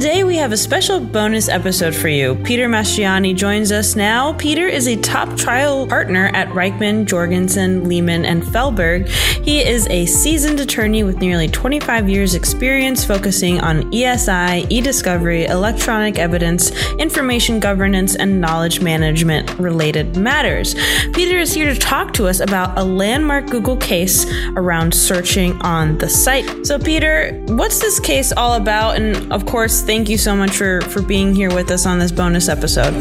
Today 0.00 0.24
we 0.24 0.36
have 0.36 0.50
a 0.50 0.56
special 0.56 0.98
bonus 0.98 1.50
episode 1.50 1.94
for 1.94 2.08
you. 2.08 2.34
Peter 2.36 2.70
Mastroianni 2.70 3.36
joins 3.36 3.70
us 3.70 3.96
now. 3.96 4.32
Peter 4.32 4.66
is 4.66 4.88
a 4.88 4.96
top 4.96 5.36
trial 5.36 5.86
partner 5.86 6.30
at 6.32 6.48
Reichman, 6.48 7.04
Jorgensen, 7.04 7.86
Lehman, 7.86 8.24
and 8.24 8.42
Feldberg. 8.42 9.06
He 9.44 9.60
is 9.60 9.86
a 9.88 10.06
seasoned 10.06 10.58
attorney 10.58 11.04
with 11.04 11.18
nearly 11.18 11.48
25 11.48 12.08
years 12.08 12.34
experience 12.34 13.04
focusing 13.04 13.60
on 13.60 13.92
ESI, 13.92 14.66
e-discovery, 14.70 15.44
electronic 15.44 16.18
evidence, 16.18 16.70
information 16.92 17.60
governance, 17.60 18.16
and 18.16 18.40
knowledge 18.40 18.80
management 18.80 19.50
related 19.58 20.16
matters. 20.16 20.76
Peter 21.12 21.36
is 21.36 21.52
here 21.52 21.70
to 21.70 21.78
talk 21.78 22.14
to 22.14 22.26
us 22.26 22.40
about 22.40 22.78
a 22.78 22.82
landmark 22.82 23.50
Google 23.50 23.76
case 23.76 24.24
around 24.56 24.94
searching 24.94 25.60
on 25.60 25.98
the 25.98 26.08
site. 26.08 26.66
So 26.66 26.78
Peter, 26.78 27.38
what's 27.48 27.80
this 27.80 28.00
case 28.00 28.32
all 28.32 28.54
about? 28.54 28.96
And 28.96 29.30
of 29.30 29.44
course, 29.44 29.89
thank 29.90 30.08
you 30.08 30.16
so 30.16 30.36
much 30.36 30.52
for 30.56 30.80
for 30.82 31.02
being 31.02 31.34
here 31.34 31.52
with 31.52 31.68
us 31.68 31.84
on 31.84 31.98
this 31.98 32.12
bonus 32.12 32.48
episode. 32.48 32.94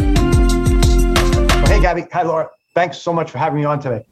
Hey, 1.67 1.79
Gabi. 1.85 2.11
Hi, 2.11 2.23
Laura. 2.23 2.49
Thanks 2.73 2.97
so 2.97 3.13
much 3.13 3.29
for 3.29 3.37
having 3.37 3.59
me 3.59 3.63
on 3.63 3.79
today. 3.79 4.07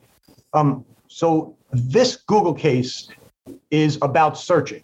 Um, 0.53 0.85
so 1.07 1.57
this 1.71 2.17
Google 2.17 2.53
case 2.53 3.09
is 3.71 3.97
about 4.03 4.37
searching. 4.37 4.83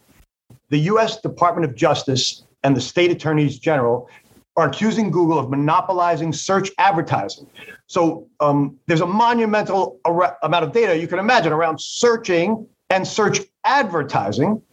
The 0.69 0.79
U.S. 0.93 1.21
Department 1.21 1.69
of 1.69 1.75
Justice 1.75 2.45
and 2.63 2.75
the 2.75 2.81
state 2.81 3.11
attorneys 3.11 3.59
general 3.59 4.09
are 4.57 4.69
accusing 4.69 5.11
Google 5.11 5.37
of 5.37 5.51
monopolizing 5.51 6.33
search 6.33 6.71
advertising. 6.79 7.45
So 7.85 8.27
um, 8.39 8.75
there's 8.87 9.01
a 9.01 9.05
monumental 9.05 9.99
ar- 10.03 10.35
amount 10.41 10.63
of 10.63 10.71
data 10.71 10.97
you 10.97 11.07
can 11.07 11.19
imagine 11.19 11.53
around 11.53 11.79
searching 11.79 12.65
and 12.89 13.07
search 13.07 13.41
advertising. 13.65 14.63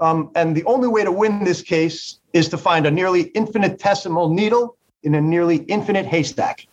Um, 0.00 0.30
and 0.36 0.56
the 0.56 0.62
only 0.64 0.86
way 0.86 1.02
to 1.02 1.10
win 1.10 1.42
this 1.42 1.62
case 1.62 2.19
is 2.32 2.48
to 2.48 2.58
find 2.58 2.86
a 2.86 2.90
nearly 2.90 3.24
infinitesimal 3.34 4.28
needle 4.28 4.76
in 5.02 5.14
a 5.14 5.20
nearly 5.20 5.58
infinite 5.68 6.06
haystack. 6.06 6.66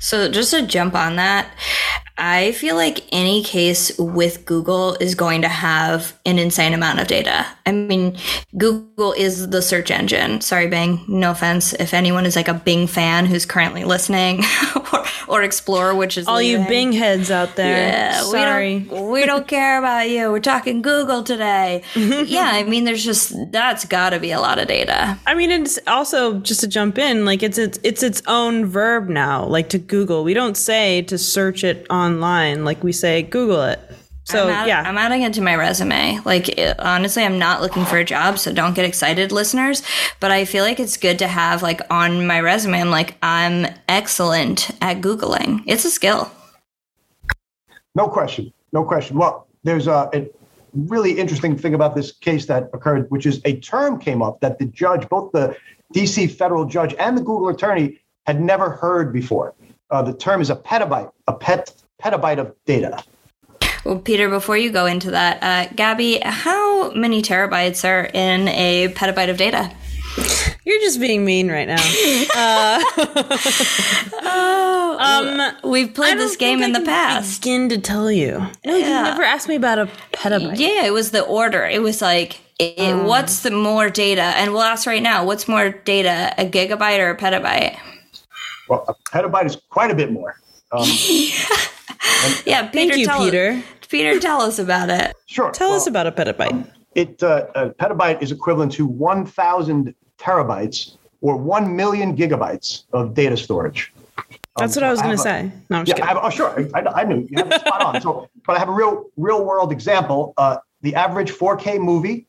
So, 0.00 0.30
just 0.30 0.50
to 0.50 0.66
jump 0.66 0.94
on 0.94 1.16
that, 1.16 1.48
I 2.16 2.52
feel 2.52 2.76
like 2.76 3.04
any 3.10 3.42
case 3.42 3.96
with 3.98 4.44
Google 4.46 4.94
is 5.00 5.14
going 5.16 5.42
to 5.42 5.48
have 5.48 6.18
an 6.24 6.38
insane 6.38 6.72
amount 6.72 7.00
of 7.00 7.08
data. 7.08 7.46
I 7.66 7.72
mean, 7.72 8.16
Google 8.56 9.12
is 9.12 9.50
the 9.50 9.60
search 9.60 9.90
engine. 9.90 10.40
Sorry, 10.40 10.68
Bing. 10.68 11.04
No 11.08 11.32
offense. 11.32 11.72
If 11.72 11.92
anyone 11.92 12.24
is 12.24 12.36
like 12.36 12.46
a 12.46 12.54
Bing 12.54 12.86
fan 12.86 13.26
who's 13.26 13.44
currently 13.44 13.84
listening, 13.84 14.44
or, 14.92 15.03
or 15.28 15.42
Explorer, 15.42 15.94
which 15.94 16.16
is 16.18 16.26
all 16.26 16.36
leaving. 16.36 16.62
you 16.62 16.68
Bing 16.68 16.92
heads 16.92 17.30
out 17.30 17.56
there. 17.56 17.88
Yeah, 17.88 18.22
sorry. 18.22 18.78
We 18.78 18.84
don't, 18.84 19.10
we 19.10 19.26
don't 19.26 19.46
care 19.48 19.78
about 19.78 20.08
you. 20.08 20.30
We're 20.30 20.40
talking 20.40 20.82
Google 20.82 21.22
today. 21.22 21.82
yeah, 21.94 22.50
I 22.52 22.62
mean, 22.64 22.84
there's 22.84 23.04
just 23.04 23.34
that's 23.52 23.84
got 23.84 24.10
to 24.10 24.20
be 24.20 24.30
a 24.30 24.40
lot 24.40 24.58
of 24.58 24.68
data. 24.68 25.18
I 25.26 25.34
mean, 25.34 25.50
it's 25.50 25.78
also 25.86 26.38
just 26.40 26.60
to 26.60 26.68
jump 26.68 26.98
in, 26.98 27.24
like 27.24 27.42
it's 27.42 27.58
it's 27.58 27.78
it's 27.82 28.02
its 28.02 28.22
own 28.26 28.66
verb 28.66 29.08
now. 29.08 29.44
Like 29.44 29.68
to 29.70 29.78
Google, 29.78 30.24
we 30.24 30.34
don't 30.34 30.56
say 30.56 31.02
to 31.02 31.18
search 31.18 31.64
it 31.64 31.86
online. 31.90 32.64
Like 32.64 32.82
we 32.82 32.92
say 32.92 33.22
Google 33.22 33.62
it. 33.64 33.80
So 34.24 34.44
I'm 34.44 34.50
add- 34.50 34.68
yeah, 34.68 34.82
I'm 34.86 34.96
adding 34.96 35.22
it 35.22 35.34
to 35.34 35.42
my 35.42 35.54
resume. 35.54 36.18
Like 36.24 36.48
it, 36.48 36.78
honestly, 36.80 37.24
I'm 37.24 37.38
not 37.38 37.60
looking 37.60 37.84
for 37.84 37.98
a 37.98 38.04
job, 38.04 38.38
so 38.38 38.52
don't 38.52 38.74
get 38.74 38.84
excited, 38.84 39.32
listeners. 39.32 39.82
But 40.18 40.30
I 40.30 40.44
feel 40.44 40.64
like 40.64 40.80
it's 40.80 40.96
good 40.96 41.18
to 41.18 41.28
have 41.28 41.62
like 41.62 41.80
on 41.90 42.26
my 42.26 42.40
resume. 42.40 42.80
I'm 42.80 42.90
like 42.90 43.16
I'm 43.22 43.66
excellent 43.88 44.70
at 44.80 45.00
googling. 45.00 45.62
It's 45.66 45.84
a 45.84 45.90
skill. 45.90 46.30
No 47.94 48.08
question. 48.08 48.52
No 48.72 48.82
question. 48.82 49.16
Well, 49.18 49.46
there's 49.62 49.86
a, 49.86 50.08
a 50.12 50.28
really 50.74 51.12
interesting 51.18 51.56
thing 51.56 51.74
about 51.74 51.94
this 51.94 52.12
case 52.12 52.46
that 52.46 52.70
occurred, 52.72 53.10
which 53.10 53.26
is 53.26 53.40
a 53.44 53.60
term 53.60 53.98
came 53.98 54.22
up 54.22 54.40
that 54.40 54.58
the 54.58 54.66
judge, 54.66 55.08
both 55.08 55.32
the 55.32 55.56
DC 55.94 56.30
federal 56.32 56.64
judge 56.64 56.94
and 56.98 57.16
the 57.16 57.22
Google 57.22 57.48
attorney, 57.48 58.00
had 58.26 58.40
never 58.40 58.70
heard 58.70 59.12
before. 59.12 59.54
Uh, 59.90 60.02
the 60.02 60.14
term 60.14 60.40
is 60.40 60.50
a 60.50 60.56
petabyte, 60.56 61.12
a 61.28 61.34
pet 61.34 61.72
petabyte 62.02 62.38
of 62.38 62.54
data. 62.64 63.02
Well, 63.84 63.98
Peter, 63.98 64.30
before 64.30 64.56
you 64.56 64.70
go 64.70 64.86
into 64.86 65.10
that, 65.10 65.42
uh, 65.42 65.72
Gabi, 65.74 66.22
how 66.22 66.90
many 66.92 67.20
terabytes 67.22 67.86
are 67.86 68.04
in 68.14 68.48
a 68.48 68.88
petabyte 68.94 69.28
of 69.30 69.36
data? 69.36 69.70
you're 70.64 70.78
just 70.80 71.00
being 71.00 71.24
mean 71.24 71.50
right 71.50 71.68
now. 71.68 71.76
Uh, 72.36 72.82
Oh, 74.26 74.96
um, 75.62 75.70
we've 75.70 75.92
played 75.92 76.18
this 76.18 76.36
game 76.36 76.62
in 76.62 76.72
the 76.72 76.80
past. 76.80 77.40
Begin 77.42 77.68
to 77.68 77.78
tell 77.78 78.10
you. 78.10 78.38
No, 78.64 78.76
Yeah. 78.76 78.98
you 78.98 79.04
never 79.04 79.22
asked 79.22 79.48
me 79.48 79.56
about 79.56 79.78
a 79.78 79.88
petabyte. 80.12 80.58
Yeah, 80.58 80.84
it 80.86 80.92
was 80.92 81.10
the 81.10 81.22
order. 81.22 81.64
It 81.64 81.82
was 81.82 82.00
like, 82.00 82.40
it, 82.58 82.78
Um. 82.92 83.04
what's 83.06 83.40
the 83.42 83.50
more 83.50 83.90
data? 83.90 84.22
And 84.22 84.52
we'll 84.52 84.62
ask 84.62 84.86
right 84.86 85.02
now, 85.02 85.24
what's 85.24 85.46
more 85.48 85.70
data, 85.70 86.32
a 86.38 86.44
gigabyte 86.46 86.98
or 87.00 87.10
a 87.10 87.16
petabyte? 87.16 87.76
Well, 88.68 88.84
a 88.88 88.94
petabyte 89.10 89.46
is 89.46 89.56
quite 89.70 89.90
a 89.90 89.94
bit 89.94 90.10
more. 90.12 90.36
Um, 90.72 90.86
Yeah, 92.46 92.66
Peter, 92.68 92.72
Thank 92.92 92.96
you, 92.96 93.06
tell 93.06 93.24
Peter. 93.24 93.62
Peter, 93.88 94.18
tell 94.20 94.40
us 94.42 94.58
about 94.58 94.90
it. 94.90 95.14
sure. 95.26 95.50
Tell 95.52 95.72
us 95.72 95.86
about 95.86 96.06
a 96.06 96.12
petabyte. 96.12 96.68
it. 96.94 97.22
Uh, 97.22 97.46
a 97.54 97.70
petabyte 97.70 98.22
is 98.22 98.32
equivalent 98.32 98.72
to 98.72 98.86
1,000 98.86 99.94
terabytes 100.18 100.96
or 101.20 101.36
1 101.36 101.74
million 101.74 102.16
gigabytes 102.16 102.84
of 102.92 103.14
data 103.14 103.36
storage. 103.36 103.92
That's 104.56 104.76
Um, 104.76 104.82
what 104.82 104.86
I 104.88 104.90
was 104.92 105.02
going 105.02 105.16
to 105.16 105.22
say. 105.22 105.50
No, 105.70 105.78
I'm 105.78 105.84
Yeah, 105.86 105.94
just 105.94 106.02
I 106.02 106.06
kidding. 106.06 106.06
have, 106.06 106.18
oh, 106.22 106.30
sure. 106.30 106.68
I, 106.74 107.00
I 107.00 107.04
knew 107.04 107.26
you 107.28 107.38
have 107.38 107.50
it 107.50 107.60
spot 107.60 107.82
on. 107.82 108.00
So, 108.00 108.28
but 108.46 108.56
I 108.56 108.58
have 108.60 108.68
a 108.68 108.72
real, 108.72 109.06
real 109.16 109.44
world 109.44 109.72
example. 109.72 110.32
Uh, 110.36 110.58
the 110.82 110.94
average 110.94 111.32
4K 111.32 111.80
movie 111.80 112.26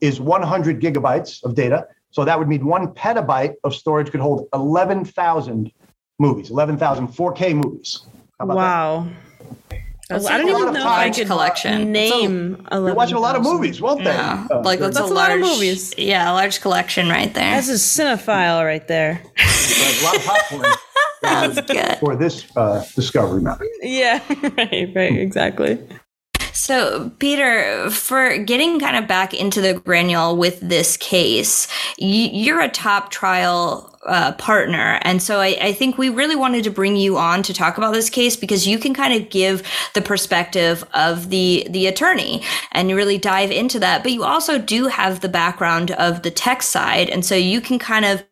is 0.00 0.20
100 0.20 0.80
gigabytes 0.80 1.42
of 1.42 1.54
data. 1.54 1.88
So 2.10 2.24
that 2.24 2.38
would 2.38 2.46
mean 2.48 2.64
one 2.64 2.88
petabyte 2.88 3.54
of 3.64 3.74
storage 3.74 4.10
could 4.12 4.20
hold 4.20 4.46
11,000 4.54 5.72
movies, 6.20 6.50
11,000 6.50 7.08
4K 7.08 7.54
movies. 7.64 8.02
How 8.38 8.44
about 8.44 9.08
that? 9.70 9.83
Wow. 10.10 10.16
That's 10.18 10.26
I 10.26 10.36
don't 10.38 10.48
even 10.48 10.74
know 10.74 10.80
if 10.80 10.86
I 10.86 11.04
time. 11.04 11.14
could 11.14 11.26
collection. 11.26 11.92
name. 11.92 12.66
You're 12.70 12.94
watching 12.94 13.16
a 13.16 13.20
lot 13.20 13.36
of 13.36 13.42
movies, 13.42 13.80
won't 13.80 14.04
they? 14.04 14.10
Yeah, 14.10 14.46
Uh, 14.50 14.60
like 14.60 14.78
that's, 14.78 14.96
That's 14.98 15.10
a, 15.10 15.12
a 15.12 15.14
lot 15.14 15.30
large 15.30 15.40
of 15.40 15.46
movies. 15.48 15.94
Yeah, 15.96 16.30
a 16.30 16.34
large 16.34 16.60
collection 16.60 17.08
right 17.08 17.32
there. 17.32 17.54
That's 17.54 17.68
a 17.70 17.72
cinephile 17.74 18.64
right 18.64 18.86
there. 18.86 19.22
there's 19.36 20.02
a 20.02 20.04
lot 20.04 20.16
of 20.16 20.24
popcorn 20.24 20.64
That's 21.22 21.60
good. 21.62 21.96
for 22.00 22.16
this 22.16 22.44
uh, 22.54 22.84
discovery 22.94 23.40
method. 23.40 23.66
yeah, 23.80 24.22
right, 24.58 24.92
right, 24.94 25.16
exactly. 25.18 25.78
So, 26.52 27.10
Peter, 27.18 27.90
for 27.90 28.36
getting 28.38 28.78
kind 28.78 28.96
of 28.96 29.08
back 29.08 29.32
into 29.34 29.60
the 29.62 29.74
granule 29.74 30.36
with 30.36 30.60
this 30.60 30.96
case, 30.98 31.66
y- 31.98 32.30
you're 32.32 32.60
a 32.60 32.68
top 32.68 33.10
trial 33.10 33.93
uh, 34.06 34.32
partner. 34.32 34.98
And 35.02 35.22
so 35.22 35.40
I, 35.40 35.56
I 35.60 35.72
think 35.72 35.98
we 35.98 36.08
really 36.08 36.36
wanted 36.36 36.64
to 36.64 36.70
bring 36.70 36.96
you 36.96 37.16
on 37.16 37.42
to 37.44 37.54
talk 37.54 37.78
about 37.78 37.92
this 37.92 38.10
case 38.10 38.36
because 38.36 38.66
you 38.66 38.78
can 38.78 38.94
kind 38.94 39.14
of 39.14 39.30
give 39.30 39.62
the 39.94 40.02
perspective 40.02 40.84
of 40.94 41.30
the, 41.30 41.66
the 41.70 41.86
attorney 41.86 42.42
and 42.72 42.94
really 42.94 43.18
dive 43.18 43.50
into 43.50 43.78
that. 43.80 44.02
But 44.02 44.12
you 44.12 44.24
also 44.24 44.58
do 44.58 44.88
have 44.88 45.20
the 45.20 45.28
background 45.28 45.90
of 45.92 46.22
the 46.22 46.30
tech 46.30 46.62
side. 46.62 47.08
And 47.08 47.24
so 47.24 47.34
you 47.34 47.60
can 47.60 47.78
kind 47.78 48.04
of 48.04 48.24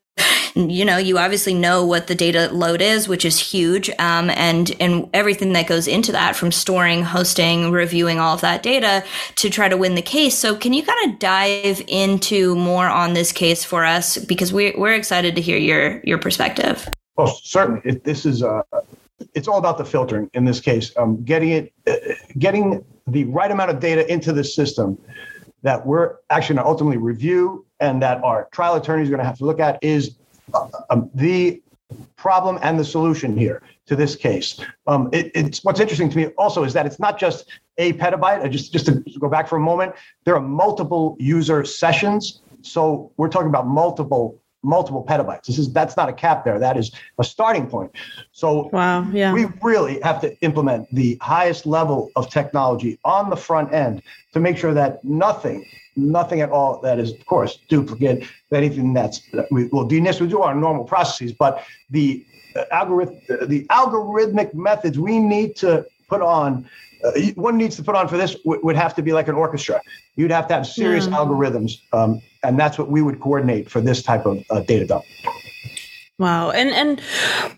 you 0.55 0.85
know, 0.85 0.99
you 0.99 1.19
obviously 1.19 1.55
know 1.55 1.85
what 1.85 2.07
the 2.07 2.15
data 2.15 2.51
load 2.53 2.83
is, 2.83 3.09
which 3.09 3.25
is 3.25 3.39
huge, 3.39 3.89
um, 3.99 4.31
and 4.31 4.75
and 4.81 5.09
everything 5.15 5.53
that 5.55 5.67
goes 5.67 5.89
into 5.89 6.13
that, 6.13 6.37
from 6.37 6.53
storing, 6.53 7.03
hosting, 7.03 7.71
reviewing 7.71 8.19
all 8.19 8.35
of 8.35 8.43
that 8.43 8.63
data 8.63 9.05
to 9.37 9.49
try 9.49 9.69
to 9.69 9.77
win 9.77 9.95
the 9.95 10.03
case. 10.03 10.37
So, 10.37 10.55
can 10.55 10.73
you 10.73 10.83
kind 10.83 11.11
of 11.11 11.19
dive 11.19 11.83
into 11.89 12.55
more 12.55 12.89
on 12.89 13.15
this 13.15 13.33
case 13.33 13.65
for 13.65 13.85
us 13.85 14.19
because 14.19 14.53
we're 14.53 14.79
we're 14.79 14.95
excited 14.95 15.35
to 15.37 15.41
hear 15.41 15.57
your 15.57 16.01
your 16.05 16.19
perspective. 16.19 16.89
Oh, 17.19 17.35
certainly. 17.43 18.01
This 18.05 18.25
is 18.25 18.43
uh, 18.43 18.63
it's 19.35 19.49
all 19.49 19.59
about 19.59 19.79
the 19.79 19.85
filtering 19.85 20.31
in 20.35 20.45
this 20.45 20.61
case. 20.61 20.93
Um, 20.97 21.23
getting 21.25 21.51
it, 21.51 21.73
uh, 21.87 21.97
getting 22.39 22.85
the 23.07 23.25
right 23.25 23.51
amount 23.51 23.71
of 23.71 23.81
data 23.81 24.11
into 24.11 24.33
the 24.33 24.45
system 24.45 24.99
that 25.63 25.87
we're 25.87 26.17
actually 26.31 26.57
going 26.57 26.65
to 26.65 26.71
ultimately 26.71 26.97
review 26.97 27.65
and 27.83 28.01
that 28.01 28.23
our 28.25 28.49
trial 28.53 28.77
attorney 28.77 29.03
is 29.03 29.11
going 29.11 29.19
to 29.19 29.25
have 29.25 29.37
to 29.39 29.45
look 29.45 29.61
at 29.61 29.79
is 29.83 30.17
uh, 30.55 31.01
the 31.15 31.61
problem 32.17 32.59
and 32.63 32.79
the 32.79 32.85
solution 32.85 33.37
here 33.37 33.63
to 33.87 33.97
this 33.97 34.17
case. 34.17 34.59
Um, 34.87 35.11
it, 35.13 35.31
it's 35.35 35.63
what's 35.65 35.81
interesting 35.81 36.09
to 36.11 36.17
me 36.17 36.27
also 36.39 36.65
is 36.65 36.73
that 36.73 36.87
it's 36.87 37.01
not 37.01 37.19
just 37.19 37.51
a 37.79 37.93
petabyte. 37.95 38.43
I 38.43 38.49
just 38.49 38.73
just 38.73 38.87
to 38.87 39.03
go 39.19 39.29
back 39.29 39.49
for 39.49 39.57
a 39.57 39.61
moment, 39.61 39.95
there 40.25 40.35
are 40.37 40.41
multiple 40.41 41.17
user 41.19 41.65
sessions. 41.65 42.41
So 42.63 43.11
we're 43.17 43.29
talking 43.29 43.49
about 43.49 43.67
multiple 43.67 44.39
multiple 44.63 45.05
petabytes. 45.05 45.47
This 45.47 45.59
is 45.59 45.73
that's 45.73 45.97
not 45.97 46.09
a 46.09 46.13
cap 46.13 46.45
there. 46.45 46.59
That 46.59 46.77
is 46.77 46.93
a 47.19 47.25
starting 47.25 47.67
point. 47.67 47.91
So 48.31 48.71
Wow, 48.73 49.11
yeah. 49.13 49.33
we 49.33 49.47
really 49.61 50.01
have 50.03 50.21
to 50.21 50.39
implement 50.41 50.89
the 50.95 51.19
highest 51.21 51.67
level 51.67 52.11
of 52.15 52.31
technology 52.31 52.99
on 53.05 53.29
the 53.29 53.37
front 53.37 53.73
end 53.75 54.03
to 54.33 54.41
make 54.41 54.57
sure 54.57 54.73
that 54.75 55.05
nothing, 55.05 55.67
nothing 55.97 56.41
at 56.41 56.51
all 56.51 56.81
that 56.81 56.99
is, 56.99 57.13
of 57.13 57.27
course, 57.27 57.59
duplicate, 57.69 58.25
anything 58.53 58.93
that's, 58.93 59.21
that 59.33 59.51
we 59.51 59.67
will 59.67 59.89
DNS, 59.89 60.21
we 60.21 60.29
do 60.29 60.41
our 60.43 60.55
normal 60.55 60.85
processes, 60.85 61.33
but 61.33 61.65
the 61.91 62.25
uh, 62.57 62.65
algorithm, 62.71 63.19
the 63.49 63.65
algorithmic 63.67 64.55
methods 64.55 64.99
we 64.99 65.19
need 65.19 65.57
to 65.57 65.87
put 66.09 66.21
on 66.21 66.69
uh, 67.05 67.13
one 67.35 67.57
needs 67.57 67.77
to 67.77 67.83
put 67.83 67.95
on 67.95 68.09
for 68.09 68.17
this 68.17 68.35
w- 68.45 68.61
would 68.63 68.77
have 68.77 68.95
to 68.95 69.03
be 69.03 69.13
like 69.13 69.29
an 69.29 69.35
orchestra. 69.35 69.81
You'd 70.15 70.31
have 70.31 70.47
to 70.49 70.55
have 70.55 70.67
serious 70.67 71.07
mm. 71.07 71.15
algorithms, 71.15 71.81
um, 71.93 72.23
and 72.43 72.59
that's 72.59 72.79
what 72.79 72.89
we 72.89 73.03
would 73.03 73.21
coordinate 73.21 73.71
for 73.71 73.81
this 73.81 74.03
type 74.03 74.27
of 74.27 74.45
uh, 74.51 74.61
data 74.61 74.87
dump. 74.87 75.05
Wow, 76.19 76.51
and 76.51 76.71
and 76.71 77.01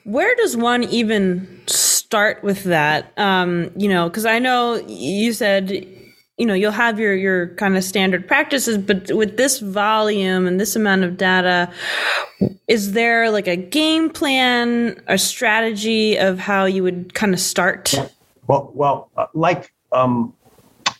where 0.04 0.34
does 0.36 0.56
one 0.56 0.84
even 0.84 1.60
start 1.66 2.42
with 2.42 2.64
that? 2.64 3.12
Um, 3.18 3.70
you 3.76 3.88
know, 3.88 4.08
because 4.08 4.24
I 4.24 4.38
know 4.38 4.76
you 4.86 5.32
said 5.32 5.86
you 6.36 6.46
know 6.46 6.54
you'll 6.54 6.72
have 6.72 6.98
your 6.98 7.14
your 7.14 7.48
kind 7.54 7.76
of 7.76 7.84
standard 7.84 8.26
practices 8.26 8.76
but 8.76 9.12
with 9.12 9.36
this 9.36 9.60
volume 9.60 10.46
and 10.46 10.60
this 10.60 10.74
amount 10.74 11.04
of 11.04 11.16
data 11.16 11.70
is 12.66 12.92
there 12.92 13.30
like 13.30 13.46
a 13.46 13.56
game 13.56 14.10
plan 14.10 15.00
a 15.06 15.16
strategy 15.16 16.16
of 16.16 16.38
how 16.38 16.64
you 16.64 16.82
would 16.82 17.14
kind 17.14 17.32
of 17.32 17.40
start 17.40 17.94
well, 18.46 18.70
well, 18.74 19.10
uh, 19.16 19.26
like 19.34 19.72
um, 19.92 20.34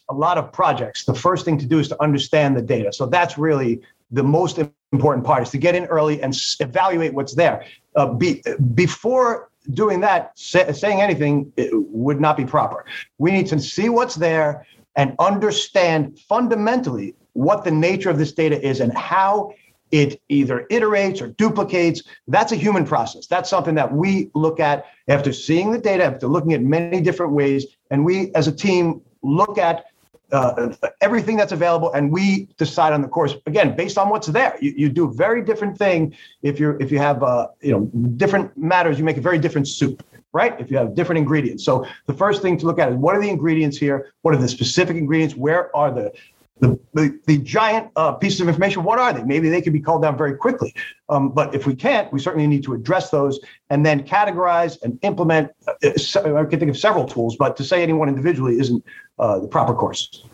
a 0.09 0.15
lot 0.15 0.39
of 0.39 0.53
projects, 0.53 1.05
the 1.05 1.15
first 1.15 1.45
thing 1.45 1.59
to 1.59 1.67
do 1.67 1.79
is 1.79 1.89
to 1.89 2.03
understand 2.03 2.57
the 2.57 2.63
data. 2.63 2.93
So 2.93 3.07
that's 3.07 3.37
really 3.37 3.81
the 4.11 4.23
most 4.23 4.59
important 4.93 5.27
part 5.27 5.43
is 5.43 5.51
to 5.51 5.59
get 5.59 5.75
in 5.75 5.85
early 5.87 6.23
and 6.23 6.33
s- 6.33 6.57
evaluate 6.61 7.15
what's 7.15 7.35
there. 7.35 7.65
Uh, 7.97 8.13
be, 8.13 8.43
before 8.75 9.51
doing 9.73 10.01
that, 10.01 10.39
say, 10.39 10.71
saying 10.73 11.01
anything 11.01 11.53
would 11.73 12.21
not 12.21 12.37
be 12.37 12.45
proper. 12.45 12.85
We 13.19 13.31
need 13.31 13.47
to 13.49 13.59
see 13.59 13.89
what's 13.89 14.15
there 14.15 14.67
and 14.97 15.15
understand 15.19 16.19
fundamentally 16.19 17.15
what 17.33 17.65
the 17.65 17.71
nature 17.71 18.11
of 18.11 18.19
this 18.19 18.33
data 18.33 18.61
is 18.67 18.81
and 18.81 18.97
how 18.97 19.53
it 19.91 20.21
either 20.29 20.67
iterates 20.71 21.21
or 21.21 21.29
duplicates. 21.29 22.03
That's 22.27 22.53
a 22.53 22.57
human 22.57 22.85
process. 22.85 23.27
That's 23.27 23.49
something 23.49 23.75
that 23.77 23.93
we 23.93 24.31
look 24.35 24.59
at 24.61 24.87
after 25.09 25.33
seeing 25.33 25.71
the 25.71 25.79
data, 25.79 26.05
after 26.05 26.27
looking 26.27 26.53
at 26.53 26.63
many 26.63 27.01
different 27.01 27.33
ways. 27.33 27.67
And 27.91 28.05
we, 28.05 28.33
as 28.35 28.49
a 28.49 28.53
team, 28.53 29.03
look 29.23 29.59
at 29.59 29.85
uh, 30.33 30.75
everything 31.01 31.37
that's 31.37 31.53
available 31.53 31.93
and 31.93 32.11
we 32.11 32.49
decide 32.57 32.93
on 32.93 33.03
the 33.03 33.09
course 33.09 33.37
again 33.47 33.77
based 33.77 33.97
on 33.99 34.09
what's 34.09 34.27
there 34.27 34.57
you, 34.61 34.75
you 34.77 34.89
do 34.89 35.05
a 35.05 35.13
very 35.13 35.45
different 35.45 35.79
thing 35.79 36.17
if 36.43 36.59
you're 36.59 36.81
if 36.83 36.91
you 36.91 36.99
have 36.99 37.23
uh, 37.23 37.47
you 37.61 37.71
know 37.71 37.85
different 38.17 38.57
matters 38.57 38.99
you 38.99 39.05
make 39.05 39.17
a 39.17 39.21
very 39.21 39.39
different 39.39 39.69
soup 39.69 40.03
right 40.35 40.61
if 40.61 40.71
you 40.71 40.77
have 40.77 40.95
different 40.95 41.19
ingredients 41.19 41.65
so 41.65 41.87
the 42.07 42.13
first 42.13 42.43
thing 42.43 42.59
to 42.59 42.67
look 42.67 42.79
at 42.79 42.91
is 42.91 42.97
what 42.97 43.17
are 43.17 43.23
the 43.23 43.31
ingredients 43.31 43.79
here 43.79 44.13
what 44.23 44.35
are 44.35 44.39
the 44.39 44.49
specific 44.49 44.97
ingredients 44.97 45.35
where 45.35 45.75
are 45.75 45.91
the 45.91 46.13
the, 46.61 46.79
the, 46.93 47.21
the 47.27 47.39
giant 47.39 47.91
uh, 47.97 48.13
pieces 48.13 48.41
of 48.41 48.49
information, 48.49 48.85
what 48.85 48.99
are 48.99 49.13
they? 49.13 49.25
Maybe 49.25 49.49
they 49.49 49.61
could 49.61 49.73
be 49.73 49.81
called 49.81 50.03
down 50.03 50.17
very 50.17 50.37
quickly. 50.37 50.75
Um, 51.09 51.31
but 51.31 51.55
if 51.55 51.67
we 51.67 51.75
can't, 51.75 52.13
we 52.13 52.21
certainly 52.21 52.47
need 52.47 52.63
to 52.65 52.75
address 52.75 53.11
those 53.11 53.41
and 53.71 53.85
then 53.85 54.05
categorize 54.05 54.81
and 54.83 54.99
implement. 55.03 55.51
Uh, 55.67 55.73
I 55.85 56.45
can 56.45 56.61
think 56.61 56.71
of 56.71 56.79
several 56.79 57.05
tools, 57.07 57.37
but 57.37 57.57
to 57.57 57.65
say 57.65 57.83
any 57.83 57.93
one 57.93 58.09
individually 58.09 58.59
isn't 58.59 58.85
uh, 59.19 59.41
the 59.41 59.49
proper 59.49 59.75
course. 59.75 60.25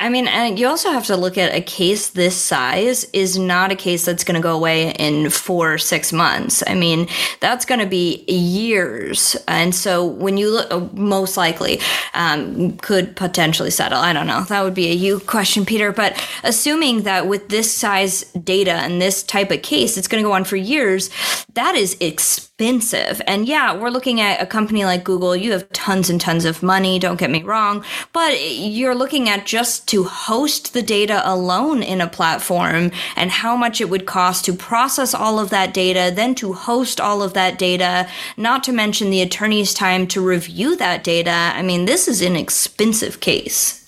I 0.00 0.10
mean, 0.10 0.28
and 0.28 0.58
you 0.58 0.68
also 0.68 0.90
have 0.90 1.06
to 1.06 1.16
look 1.16 1.36
at 1.36 1.52
a 1.52 1.60
case 1.60 2.10
this 2.10 2.36
size 2.36 3.02
is 3.12 3.36
not 3.36 3.72
a 3.72 3.76
case 3.76 4.04
that's 4.04 4.22
going 4.22 4.36
to 4.36 4.40
go 4.40 4.54
away 4.54 4.92
in 4.92 5.28
four 5.28 5.74
or 5.74 5.78
six 5.78 6.12
months. 6.12 6.62
I 6.68 6.74
mean, 6.74 7.08
that's 7.40 7.64
going 7.64 7.80
to 7.80 7.86
be 7.86 8.24
years. 8.26 9.36
And 9.48 9.74
so 9.74 10.06
when 10.06 10.36
you 10.36 10.50
look, 10.50 10.92
most 10.92 11.36
likely 11.36 11.80
um, 12.14 12.76
could 12.76 13.16
potentially 13.16 13.72
settle. 13.72 13.98
I 13.98 14.12
don't 14.12 14.28
know. 14.28 14.44
That 14.44 14.62
would 14.62 14.74
be 14.74 14.88
a 14.92 14.94
you 14.94 15.18
question, 15.18 15.64
Peter. 15.64 15.90
But 15.90 16.16
assuming 16.44 17.02
that 17.02 17.26
with 17.26 17.48
this 17.48 17.72
size 17.74 18.22
data 18.32 18.72
and 18.72 19.02
this 19.02 19.24
type 19.24 19.50
of 19.50 19.62
case, 19.62 19.98
it's 19.98 20.06
going 20.06 20.22
to 20.22 20.28
go 20.28 20.32
on 20.32 20.44
for 20.44 20.56
years, 20.56 21.10
that 21.54 21.74
is 21.74 21.96
expensive. 22.00 22.47
And 22.58 23.46
yeah, 23.46 23.72
we're 23.72 23.88
looking 23.88 24.20
at 24.20 24.42
a 24.42 24.46
company 24.46 24.84
like 24.84 25.04
Google. 25.04 25.36
You 25.36 25.52
have 25.52 25.70
tons 25.72 26.10
and 26.10 26.20
tons 26.20 26.44
of 26.44 26.62
money. 26.62 26.98
Don't 26.98 27.18
get 27.18 27.30
me 27.30 27.42
wrong. 27.42 27.84
But 28.12 28.40
you're 28.52 28.96
looking 28.96 29.28
at 29.28 29.46
just 29.46 29.86
to 29.88 30.04
host 30.04 30.74
the 30.74 30.82
data 30.82 31.22
alone 31.24 31.84
in 31.84 32.00
a 32.00 32.08
platform 32.08 32.90
and 33.14 33.30
how 33.30 33.56
much 33.56 33.80
it 33.80 33.88
would 33.88 34.06
cost 34.06 34.44
to 34.46 34.52
process 34.52 35.14
all 35.14 35.38
of 35.38 35.50
that 35.50 35.72
data, 35.72 36.12
then 36.14 36.34
to 36.34 36.52
host 36.52 37.00
all 37.00 37.22
of 37.22 37.32
that 37.34 37.58
data, 37.58 38.08
not 38.36 38.64
to 38.64 38.72
mention 38.72 39.10
the 39.10 39.22
attorney's 39.22 39.72
time 39.72 40.06
to 40.08 40.20
review 40.20 40.76
that 40.76 41.04
data. 41.04 41.30
I 41.30 41.62
mean, 41.62 41.84
this 41.84 42.08
is 42.08 42.22
an 42.22 42.34
expensive 42.34 43.20
case. 43.20 43.84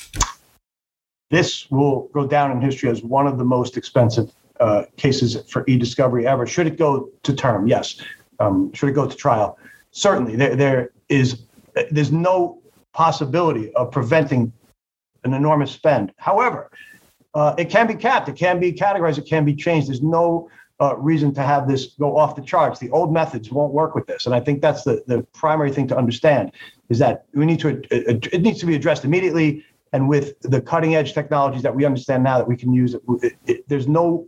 This 1.31 1.70
will 1.70 2.08
go 2.12 2.26
down 2.26 2.52
in 2.52 2.61
history 2.61 2.88
as 2.88 3.02
one 3.02 3.26
of 3.26 3.37
the 3.37 3.44
most 3.44 3.76
expensive 3.76 4.32
uh, 4.61 4.84
cases 4.96 5.43
for 5.49 5.64
e-discovery 5.66 6.26
ever. 6.26 6.46
Should 6.46 6.66
it 6.66 6.76
go 6.76 7.08
to 7.23 7.34
term? 7.34 7.66
Yes. 7.66 8.00
Um, 8.40 8.72
should 8.72 8.88
it 8.88 8.92
go 8.92 9.06
to 9.06 9.16
trial? 9.16 9.58
Certainly. 9.92 10.37
There, 10.37 10.56
there 10.56 10.90
is. 11.08 11.42
There's 11.90 12.10
no 12.10 12.60
possibility 12.92 13.72
of 13.75 13.90
preventing 13.92 14.52
an 15.25 15.34
enormous 15.34 15.70
spend. 15.70 16.12
However, 16.16 16.70
uh, 17.34 17.54
it 17.58 17.70
can 17.70 17.87
be 17.87 17.94
capped, 17.94 18.28
it 18.28 18.37
can 18.37 18.58
be 18.58 18.72
categorized, 18.72 19.19
it 19.19 19.26
can 19.26 19.44
be 19.44 19.54
changed. 19.54 19.88
There's 19.88 20.02
no 20.02 20.48
uh, 20.81 20.96
reason 20.96 21.32
to 21.34 21.42
have 21.42 21.69
this 21.69 21.94
go 21.98 22.16
off 22.16 22.34
the 22.34 22.42
charts. 22.42 22.81
The 22.81 22.90
old 22.90 23.12
methods 23.12 23.50
won't 23.50 23.72
work 23.72 23.94
with 23.94 24.06
this, 24.06 24.26
and 24.26 24.34
I 24.34 24.40
think 24.40 24.62
that's 24.62 24.82
the 24.82 25.04
the 25.06 25.22
primary 25.34 25.70
thing 25.70 25.87
to 25.88 25.96
understand 25.96 26.52
is 26.88 26.98
that 26.98 27.26
we 27.34 27.46
need 27.46 27.60
to 27.60 27.82
it, 27.90 28.26
it 28.32 28.42
needs 28.42 28.58
to 28.60 28.66
be 28.66 28.75
addressed 28.75 29.04
immediately, 29.04 29.64
and 29.92 30.08
with 30.08 30.40
the 30.40 30.60
cutting 30.60 30.96
edge 30.96 31.12
technologies 31.12 31.62
that 31.62 31.75
we 31.75 31.84
understand 31.84 32.25
now 32.25 32.38
that 32.38 32.48
we 32.48 32.56
can 32.56 32.72
use. 32.72 32.94
It, 32.94 33.34
it, 33.46 33.69
there's 33.69 33.87
no 33.87 34.26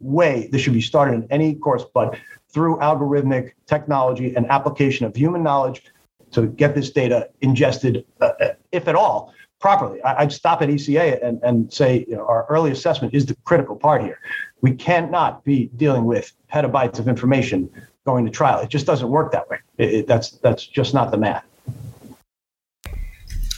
way 0.00 0.48
this 0.50 0.62
should 0.62 0.72
be 0.72 0.80
started 0.80 1.14
in 1.14 1.26
any 1.30 1.54
course, 1.54 1.84
but 1.94 2.18
through 2.52 2.76
algorithmic 2.78 3.52
technology 3.66 4.34
and 4.34 4.46
application 4.46 5.06
of 5.06 5.14
human 5.14 5.42
knowledge 5.42 5.84
to 6.32 6.46
get 6.46 6.74
this 6.74 6.90
data 6.90 7.28
ingested, 7.40 8.04
uh, 8.20 8.32
if 8.72 8.88
at 8.88 8.94
all, 8.94 9.32
properly. 9.60 10.02
I, 10.02 10.24
would 10.24 10.32
stop 10.32 10.62
at 10.62 10.68
ECA 10.68 11.22
and, 11.24 11.40
and 11.42 11.72
say 11.72 12.04
you 12.08 12.16
know, 12.16 12.26
our 12.26 12.46
early 12.48 12.70
assessment 12.70 13.14
is 13.14 13.26
the 13.26 13.36
critical 13.44 13.76
part 13.76 14.02
here. 14.02 14.18
We 14.62 14.72
cannot 14.72 15.44
be 15.44 15.70
dealing 15.76 16.04
with 16.04 16.32
petabytes 16.52 16.98
of 16.98 17.08
information 17.08 17.70
going 18.06 18.24
to 18.24 18.30
trial. 18.30 18.60
It 18.60 18.70
just 18.70 18.86
doesn't 18.86 19.08
work 19.08 19.32
that 19.32 19.48
way. 19.48 19.58
It, 19.78 19.94
it, 19.94 20.06
that's 20.06 20.30
that's 20.30 20.66
just 20.66 20.94
not 20.94 21.10
the 21.10 21.18
math. 21.18 21.44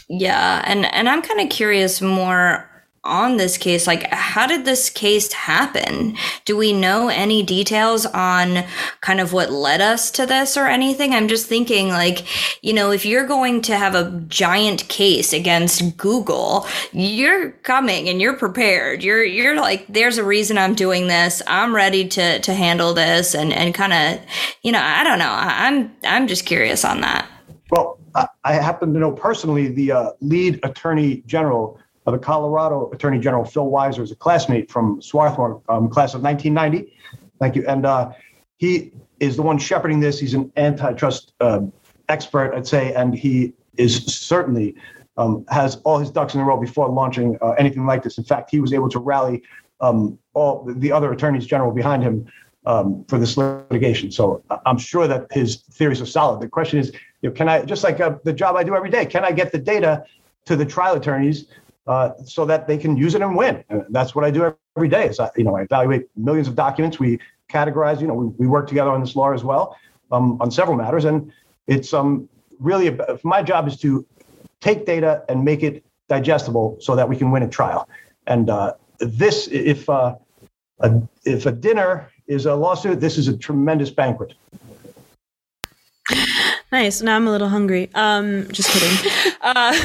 Yeah, 0.09 0.62
and 0.67 0.85
and 0.93 1.09
I'm 1.09 1.23
kind 1.23 1.41
of 1.41 1.49
curious 1.49 2.03
more 2.03 2.69
on 3.04 3.37
this 3.37 3.58
case 3.58 3.87
like 3.87 4.04
how 4.12 4.46
did 4.46 4.64
this 4.64 4.88
case 4.88 5.32
happen? 5.32 6.16
Do 6.44 6.56
we 6.56 6.72
know 6.72 7.08
any 7.08 7.43
details 7.43 8.06
on 8.06 8.64
kind 9.00 9.20
of 9.20 9.32
what 9.32 9.50
led 9.50 9.81
us 9.81 10.10
to 10.12 10.26
this 10.26 10.56
or 10.56 10.66
anything? 10.66 11.12
I'm 11.12 11.28
just 11.28 11.46
thinking 11.46 11.88
like 11.88 12.25
you 12.62 12.73
know 12.73 12.92
if 12.92 13.04
you're 13.04 13.26
going 13.26 13.62
to 13.62 13.76
have 13.76 13.94
a 13.94 14.11
giant 14.28 14.88
case 14.88 15.32
against 15.32 15.97
google 15.97 16.66
you're 16.92 17.52
coming 17.62 18.09
and 18.09 18.21
you're 18.21 18.37
prepared. 18.37 19.02
You're 19.02 19.25
you're 19.25 19.56
like 19.56 19.87
there's 19.88 20.18
a 20.18 20.25
reason 20.25 20.56
i'm 20.59 20.75
doing 20.75 21.09
this. 21.09 21.42
I'm 21.47 21.75
ready 21.75 22.06
to 22.09 22.38
to 22.38 22.54
handle 22.54 22.94
this 22.94 23.35
and 23.35 23.52
and 23.52 23.75
kind 23.75 23.92
of 23.92 24.25
you 24.62 24.73
know 24.73 24.82
i 24.82 25.02
don't 25.02 25.18
know. 25.18 25.32
I'm 25.32 25.92
i'm 26.04 26.26
just 26.28 26.47
curious 26.47 26.85
on 26.85 27.00
that. 27.00 27.28
Well 27.71 27.99
i 28.44 28.52
happen 28.54 28.92
to 28.92 29.00
know 29.00 29.12
personally 29.12 29.68
the 29.68 29.92
uh, 29.92 30.11
lead 30.21 30.61
attorney 30.64 31.23
general 31.26 31.78
the 32.04 32.18
Colorado 32.18 32.90
Attorney 32.90 33.18
General 33.18 33.44
Phil 33.44 33.66
Weiser 33.66 34.00
is 34.00 34.11
a 34.11 34.16
classmate 34.16 34.71
from 34.71 35.00
Swarthmore, 35.00 35.62
um, 35.68 35.88
class 35.88 36.14
of 36.14 36.23
1990. 36.23 36.92
Thank 37.38 37.56
you. 37.56 37.64
And 37.66 37.87
uh, 37.87 38.12
he 38.56 38.92
is 39.21 39.37
the 39.37 39.42
one 39.42 39.59
shepherding 39.59 40.00
this. 40.00 40.18
He's 40.18 40.35
an 40.35 40.50
antitrust 40.56 41.32
uh, 41.40 41.61
expert, 42.09 42.54
I'd 42.54 42.66
say, 42.66 42.92
and 42.94 43.14
he 43.14 43.52
is 43.76 44.04
certainly 44.04 44.75
um, 45.16 45.44
has 45.49 45.76
all 45.85 45.99
his 45.99 46.11
ducks 46.11 46.35
in 46.35 46.40
a 46.40 46.44
row 46.44 46.56
before 46.56 46.88
launching 46.88 47.38
uh, 47.40 47.50
anything 47.52 47.87
like 47.87 48.02
this. 48.02 48.18
In 48.18 48.25
fact, 48.25 48.50
he 48.50 48.61
was 48.61 48.73
able 48.73 48.88
to 48.90 48.99
rally 48.99 49.42
um, 49.80 50.18
all 50.35 50.64
the 50.64 50.90
other 50.90 51.12
attorneys 51.12 51.47
general 51.47 51.73
behind 51.73 52.02
him 52.02 52.26
um, 52.66 53.04
for 53.09 53.18
this 53.18 53.37
litigation. 53.37 54.11
So 54.11 54.42
uh, 54.50 54.59
I'm 54.66 54.78
sure 54.78 55.06
that 55.09 55.26
his 55.30 55.62
theories 55.73 56.00
are 56.00 56.06
solid. 56.06 56.40
The 56.40 56.49
question 56.49 56.78
is, 56.78 56.92
you 57.21 57.28
know, 57.28 57.32
can 57.32 57.49
I 57.49 57.64
just 57.64 57.85
like 57.85 58.00
uh, 58.00 58.16
the 58.25 58.32
job 58.32 58.56
I 58.56 58.64
do 58.64 58.75
every 58.75 58.90
day? 58.90 59.04
Can 59.06 59.25
I 59.25 59.32
get 59.32 59.52
the 59.52 59.59
data 59.59 60.04
to 60.44 60.56
the 60.56 60.64
trial 60.64 60.94
attorneys 60.97 61.47
uh, 61.87 62.11
so 62.25 62.45
that 62.45 62.67
they 62.67 62.79
can 62.79 62.97
use 62.97 63.15
it 63.15 63.23
and 63.23 63.37
win. 63.37 63.65
And 63.69 63.85
that's 63.91 64.15
what 64.15 64.25
I 64.25 64.31
do 64.31 64.55
every 64.77 64.89
day. 64.89 65.09
Is 65.09 65.21
I, 65.21 65.31
you 65.37 65.45
know 65.45 65.57
I 65.57 65.62
evaluate 65.62 66.09
millions 66.17 66.49
of 66.49 66.55
documents. 66.55 66.99
We 66.99 67.19
categorize. 67.51 68.01
You 68.01 68.07
know 68.07 68.15
we, 68.15 68.27
we 68.39 68.47
work 68.47 68.69
together 68.69 68.91
on 68.91 69.01
this 69.01 69.17
law 69.17 69.33
as 69.33 69.45
well 69.45 69.77
um, 70.11 70.41
on 70.41 70.51
several 70.51 70.77
matters, 70.77 71.05
and 71.05 71.33
it's 71.67 71.93
um 71.93 72.29
really 72.59 72.97
my 73.25 73.43
job 73.43 73.67
is 73.67 73.77
to 73.79 74.07
take 74.61 74.87
data 74.87 75.25
and 75.29 75.45
make 75.45 75.62
it 75.62 75.85
digestible 76.09 76.77
so 76.81 76.95
that 76.95 77.09
we 77.09 77.17
can 77.17 77.31
win 77.31 77.43
a 77.43 77.49
trial. 77.49 77.89
And 78.27 78.49
uh, 78.49 78.75
this, 78.99 79.49
if 79.49 79.89
uh, 79.91 80.15
a, 80.81 81.03
if 81.25 81.47
a 81.47 81.53
dinner 81.53 82.11
is 82.27 82.47
a 82.47 82.55
lawsuit, 82.55 83.01
this 83.01 83.19
is 83.19 83.29
a 83.29 83.37
tremendous 83.37 83.91
banquet. 83.91 84.35
Nice. 86.73 87.02
Now 87.02 87.17
I'm 87.17 87.29
a 87.29 87.31
little 87.31 87.50
hungry. 87.50 87.91
Um, 87.95 88.49
just 88.50 88.71
kidding. 88.71 89.12
uh, 89.43 89.79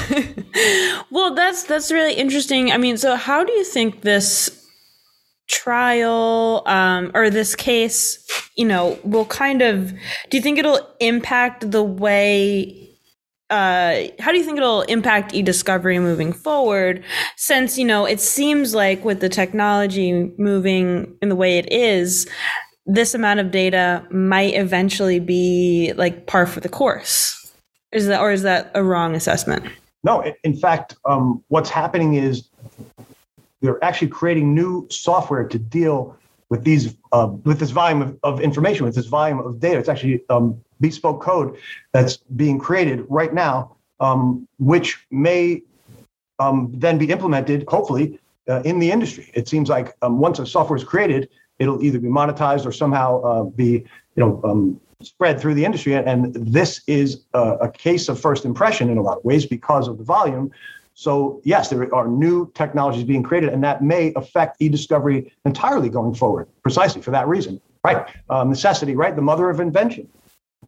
well, 1.12 1.36
that's 1.36 1.64
that's 1.64 1.92
really 1.92 2.14
interesting. 2.14 2.72
I 2.72 2.78
mean, 2.78 2.96
so 2.98 3.16
how 3.18 3.44
do 3.44 3.52
you 3.52 3.66
think 3.66 4.02
this 4.02 4.66
trial 5.50 6.64
um, 6.66 7.12
or 7.14 7.30
this 7.30 7.56
case, 7.56 8.26
you 8.56 8.66
know, 8.66 8.98
will 9.04 9.26
kind 9.26 9.62
of? 9.62 9.92
Do 10.30 10.38
you 10.38 10.42
think 10.42 10.58
it'll 10.58 10.80
impact 11.02 11.70
the 11.70 11.84
way 11.84 12.88
uh, 13.50 14.04
how 14.20 14.32
do 14.32 14.38
you 14.38 14.44
think 14.44 14.58
it'll 14.58 14.82
impact 14.84 15.34
e-discovery 15.34 16.00
moving 16.00 16.34
forward? 16.34 17.04
Since 17.38 17.78
you 17.78 17.86
know 17.86 18.06
it 18.06 18.20
seems 18.20 18.76
like 18.76 19.04
with 19.06 19.20
the 19.20 19.30
technology 19.30 20.32
moving 20.38 21.16
in 21.22 21.30
the 21.30 21.36
way 21.36 21.58
it 21.58 21.72
is, 21.72 22.28
this 22.88 23.14
amount 23.14 23.42
of 23.42 23.52
data 23.52 24.04
might 24.10 24.54
eventually 24.56 25.20
be 25.20 25.94
like 25.98 26.26
par 26.26 26.48
for 26.48 26.62
the 26.62 26.70
course. 26.70 27.52
Is 27.92 28.08
that 28.08 28.22
or 28.22 28.32
is 28.32 28.44
that 28.44 28.72
a 28.74 28.84
wrong 28.84 29.14
assessment? 29.14 29.66
No, 30.04 30.24
in 30.44 30.56
fact, 30.56 30.96
um, 31.06 31.44
what's 31.50 31.70
happening 31.70 32.16
is 32.16 32.50
they're 33.62 33.84
actually 33.84 34.08
creating 34.08 34.56
new 34.56 34.88
software 34.90 35.46
to 35.48 35.60
deal 35.60 36.16
with 36.50 36.64
these 36.64 36.96
uh, 37.12 37.30
with 37.44 37.60
this 37.60 37.72
volume 37.72 38.02
of, 38.02 38.20
of, 38.24 38.40
information, 38.40 38.86
with 38.86 38.96
this 38.96 39.08
volume 39.08 39.40
of 39.40 39.60
data. 39.60 39.80
It's 39.80 39.90
actually 39.90 40.22
um, 40.30 40.60
bespoke 40.80 41.22
code 41.22 41.58
that's 41.92 42.18
being 42.18 42.58
created 42.58 43.06
right 43.10 43.34
now, 43.34 43.76
um, 44.00 44.48
which 44.60 45.06
may 45.12 45.62
um, 46.40 46.72
then 46.74 46.98
be 46.98 47.10
implemented, 47.10 47.66
hopefully, 47.68 48.20
uh, 48.48 48.62
in 48.64 48.80
the 48.80 48.92
industry. 48.92 49.30
It 49.34 49.50
seems 49.50 49.68
like 49.68 49.96
um, 50.02 50.20
once 50.20 50.40
a 50.40 50.46
software 50.46 50.78
is 50.78 50.84
created, 50.84 51.30
it'll 51.60 51.84
either 51.84 52.00
be 52.00 52.08
monetized 52.08 52.66
or 52.66 52.72
somehow 52.72 53.22
uh, 53.22 53.44
be, 53.44 53.86
you 54.16 54.24
know, 54.24 54.42
um, 54.44 54.80
spread 55.02 55.40
through 55.40 55.54
the 55.54 55.64
industry. 55.64 55.96
And 55.96 56.34
this 56.34 56.82
is 56.88 57.24
a, 57.34 57.54
a 57.62 57.72
case 57.72 58.10
of 58.10 58.20
first 58.20 58.46
impression 58.46 58.90
in 58.90 58.98
a 58.98 59.02
lot 59.02 59.18
of 59.20 59.24
ways 59.24 59.46
because 59.46 59.88
of 59.88 59.98
the 59.98 60.04
volume. 60.04 60.52
So 60.94 61.42
yes, 61.44 61.70
there 61.70 61.94
are 61.94 62.08
new 62.08 62.52
technologies 62.56 63.04
being 63.04 63.22
created, 63.22 63.50
and 63.50 63.64
that 63.64 63.84
may 63.84 64.14
affect 64.16 64.58
e-discovery 64.60 65.32
entirely 65.46 65.90
going 65.90 66.16
forward, 66.16 66.48
precisely 66.64 67.02
for 67.02 67.12
that 67.12 67.28
reason. 67.28 67.62
Right, 67.84 68.08
um, 68.30 68.50
necessity, 68.50 68.96
right, 68.96 69.16
the 69.16 69.22
mother 69.22 69.50
of 69.50 69.60
invention 69.62 70.10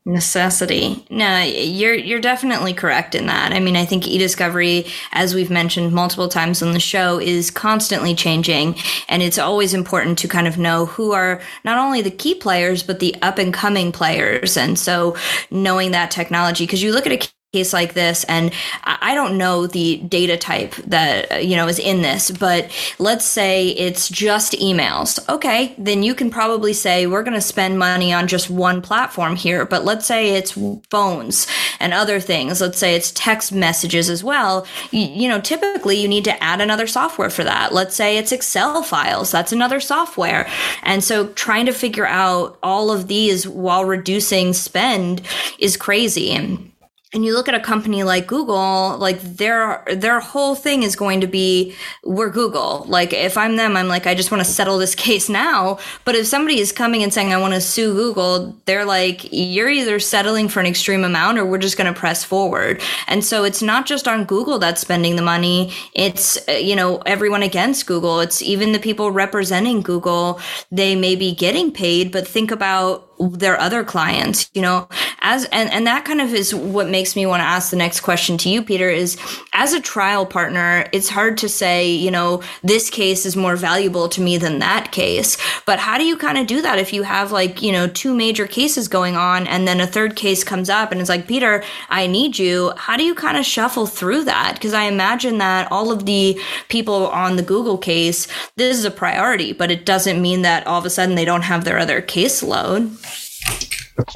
necessity. 0.05 1.05
No 1.10 1.43
you're 1.43 1.93
you're 1.93 2.22
definitely 2.22 2.74
correct 2.74 3.15
in 3.15 3.27
that. 3.27 3.53
I 3.53 3.60
mean 3.60 3.75
i 3.75 3.86
think 3.86 4.08
e-discovery 4.08 4.88
as 5.12 5.36
we've 5.36 5.51
mentioned 5.51 5.93
multiple 5.93 6.29
times 6.29 6.63
on 6.63 6.72
the 6.72 6.79
show 6.79 7.19
is 7.19 7.51
constantly 7.51 8.15
changing 8.15 8.75
and 9.08 9.22
it's 9.22 9.38
always 9.38 9.74
important 9.74 10.17
to 10.19 10.27
kind 10.27 10.48
of 10.48 10.58
know 10.58 10.86
who 10.88 11.12
are 11.12 11.41
not 11.63 11.77
only 11.77 12.01
the 12.01 12.12
key 12.12 12.34
players 12.34 12.81
but 12.81 13.00
the 13.00 13.15
up 13.22 13.38
and 13.38 13.53
coming 13.53 13.91
players. 13.91 14.58
And 14.58 14.79
so 14.79 15.15
knowing 15.51 15.91
that 15.91 16.12
technology 16.12 16.65
because 16.65 16.81
you 16.81 16.91
look 16.93 17.05
at 17.05 17.12
a 17.12 17.38
case 17.51 17.74
like 17.74 17.96
this 17.96 18.24
and 18.25 18.51
i 18.84 19.15
don't 19.15 19.36
know 19.36 19.65
the 19.65 19.98
data 20.08 20.38
type 20.38 20.75
that 20.86 21.32
uh, 21.32 21.36
you 21.38 21.56
know 21.56 21.68
is 21.68 21.79
in 21.79 22.03
this 22.03 22.29
but 22.29 22.70
let's 23.00 23.25
say 23.25 23.70
it's 23.70 24.08
just 24.08 24.53
emails. 24.53 25.18
Okay 25.29 25.74
then 25.77 26.03
you 26.03 26.13
can 26.13 26.29
probably 26.29 26.74
say 26.74 27.08
we're 27.08 27.24
going 27.24 27.34
to 27.34 27.41
spend 27.41 27.79
money 27.79 28.13
on 28.13 28.27
just 28.27 28.50
one 28.50 28.82
platform 28.82 29.36
here 29.36 29.65
but 29.65 29.84
let's 29.84 30.06
say 30.06 30.36
it's 30.36 30.58
phones 30.89 31.48
and 31.79 31.94
other 31.94 32.20
things. 32.20 32.62
Let's 32.62 32.77
say 32.77 32.96
it's 32.96 33.12
text 33.12 33.51
messages 33.51 34.10
as 34.10 34.24
well. 34.24 34.68
You, 34.91 35.01
you 35.01 35.27
know 35.27 35.41
typically 35.41 36.00
you 36.00 36.08
need 36.08 36.25
to 36.25 36.44
add 36.44 36.62
another 36.62 36.88
software 36.88 37.29
for 37.29 37.44
that. 37.44 37.74
Let's 37.74 37.96
say 37.96 38.18
it's 38.18 38.32
excel 38.32 38.84
files. 38.84 39.32
That's 39.32 39.51
another 39.51 39.79
software. 39.79 40.48
And 40.84 41.03
so 41.03 41.27
trying 41.29 41.65
to 41.65 41.74
figure 41.74 42.08
out 42.08 42.60
all 42.62 42.91
of 42.91 43.08
these 43.08 43.48
while 43.48 43.86
reducing 43.86 44.53
spend 44.53 45.22
is 45.58 45.77
crazy. 45.77 46.32
and 46.32 46.69
and 47.12 47.25
you 47.25 47.34
look 47.34 47.48
at 47.48 47.56
a 47.56 47.60
company 47.60 48.04
like 48.04 48.28
Google, 48.28 48.96
like 49.00 49.20
their 49.22 49.84
their 49.92 50.20
whole 50.20 50.54
thing 50.54 50.84
is 50.84 50.96
going 50.96 51.22
to 51.22 51.28
be 51.28 51.74
we're 52.04 52.30
Google. 52.30 52.86
Like 52.88 53.13
if 53.13 53.36
I'm 53.36 53.56
them, 53.56 53.75
I'm 53.75 53.88
like 53.88 54.06
I 54.06 54.13
just 54.13 54.30
want 54.30 54.46
to 54.46 54.51
settle 54.51 54.78
this 54.78 54.94
case 55.10 55.28
now. 55.28 55.80
But 56.06 56.16
if 56.16 56.28
somebody 56.28 56.60
is 56.60 56.72
coming 56.72 57.01
and 57.01 57.12
saying 57.12 57.34
I 57.34 57.38
want 57.38 57.56
to 57.56 57.62
sue 57.62 57.94
Google, 57.94 58.56
they're 58.66 58.86
like 58.86 59.28
you're 59.32 59.70
either 59.70 60.00
settling 60.00 60.50
for 60.50 60.60
an 60.60 60.68
extreme 60.68 61.04
amount 61.04 61.39
or 61.39 61.46
we're 61.48 61.58
just 61.58 61.78
going 61.78 61.92
to 61.92 62.00
press 62.00 62.24
forward. 62.24 62.80
And 63.08 63.25
so 63.25 63.44
it's 63.44 63.63
not 63.63 63.88
just 63.88 64.08
on 64.08 64.25
Google 64.25 64.60
that's 64.60 64.82
spending 64.82 65.16
the 65.16 65.24
money. 65.24 65.74
It's 65.96 66.38
uh, 66.48 66.51
you 66.51 66.75
know 66.75 66.98
everyone 67.08 67.42
against 67.42 67.88
Google. 67.88 68.20
It's 68.20 68.44
even 68.44 68.72
the 68.72 68.80
people 68.80 69.10
representing 69.10 69.82
Google. 69.82 70.39
They 70.72 70.96
may 70.96 71.16
be 71.16 71.34
getting 71.34 71.72
paid, 71.72 72.12
but 72.12 72.28
think 72.28 72.51
about 72.51 73.09
their 73.20 73.60
other 73.60 73.84
clients, 73.84 74.50
you 74.54 74.62
know, 74.62 74.88
as, 75.22 75.46
and, 75.46 75.70
and 75.72 75.86
that 75.88 76.06
kind 76.06 76.22
of 76.22 76.34
is 76.34 76.56
what 76.56 76.88
makes 76.88 77.16
me 77.16 77.26
want 77.26 77.42
to 77.42 77.46
ask 77.46 77.70
the 77.70 77.76
next 77.76 78.00
question 78.00 78.38
to 78.38 78.50
you, 78.50 78.62
Peter, 78.64 78.90
is 78.90 79.18
as 79.54 79.74
a 79.74 79.82
trial 79.82 80.26
partner, 80.26 80.88
it's 80.94 81.10
hard 81.10 81.38
to 81.40 81.50
say, 81.50 81.92
you 81.92 82.12
know, 82.12 82.42
this 82.64 82.90
case 82.90 83.26
is 83.26 83.36
more 83.36 83.58
valuable 83.58 84.08
to 84.10 84.22
me 84.22 84.38
than 84.38 84.60
that 84.60 84.92
case. 84.92 85.38
But 85.66 85.80
how 85.80 85.98
do 85.98 86.06
you 86.06 86.16
kind 86.18 86.38
of 86.38 86.48
do 86.48 86.62
that 86.62 86.80
if 86.80 86.94
you 86.94 87.04
have 87.04 87.32
like, 87.32 87.62
you 87.62 87.72
know, 87.72 87.88
two 87.88 88.16
major 88.16 88.48
cases 88.48 88.88
going 88.88 89.18
on 89.18 89.48
and 89.48 89.68
then 89.68 89.82
a 89.82 89.88
third 89.88 90.16
case 90.16 90.44
comes 90.44 90.70
up 90.70 90.92
and 90.92 91.02
it's 91.02 91.10
like, 91.10 91.28
Peter, 91.28 91.64
I 91.90 92.08
need 92.08 92.40
you. 92.40 92.72
How 92.78 92.96
do 92.96 93.04
you 93.04 93.16
kind 93.16 93.38
of 93.38 93.46
shuffle 93.46 93.86
through 93.86 94.24
that? 94.26 94.54
Because 94.54 94.74
I 94.74 94.84
imagine 94.84 95.40
that 95.40 95.70
all 95.72 95.92
of 95.92 96.06
the 96.06 96.40
people 96.70 97.08
on 97.08 97.36
the 97.36 97.44
Google 97.44 97.78
case, 97.78 98.28
this 98.56 98.78
is 98.78 98.86
a 98.86 98.92
priority, 98.92 99.52
but 99.52 99.72
it 99.72 99.86
doesn't 99.86 100.22
mean 100.22 100.44
that 100.44 100.66
all 100.66 100.80
of 100.80 100.86
a 100.86 100.90
sudden 100.90 101.16
they 101.16 101.26
don't 101.26 101.42
have 101.42 101.66
their 101.66 101.78
other 101.78 102.02
caseload. 102.02 102.96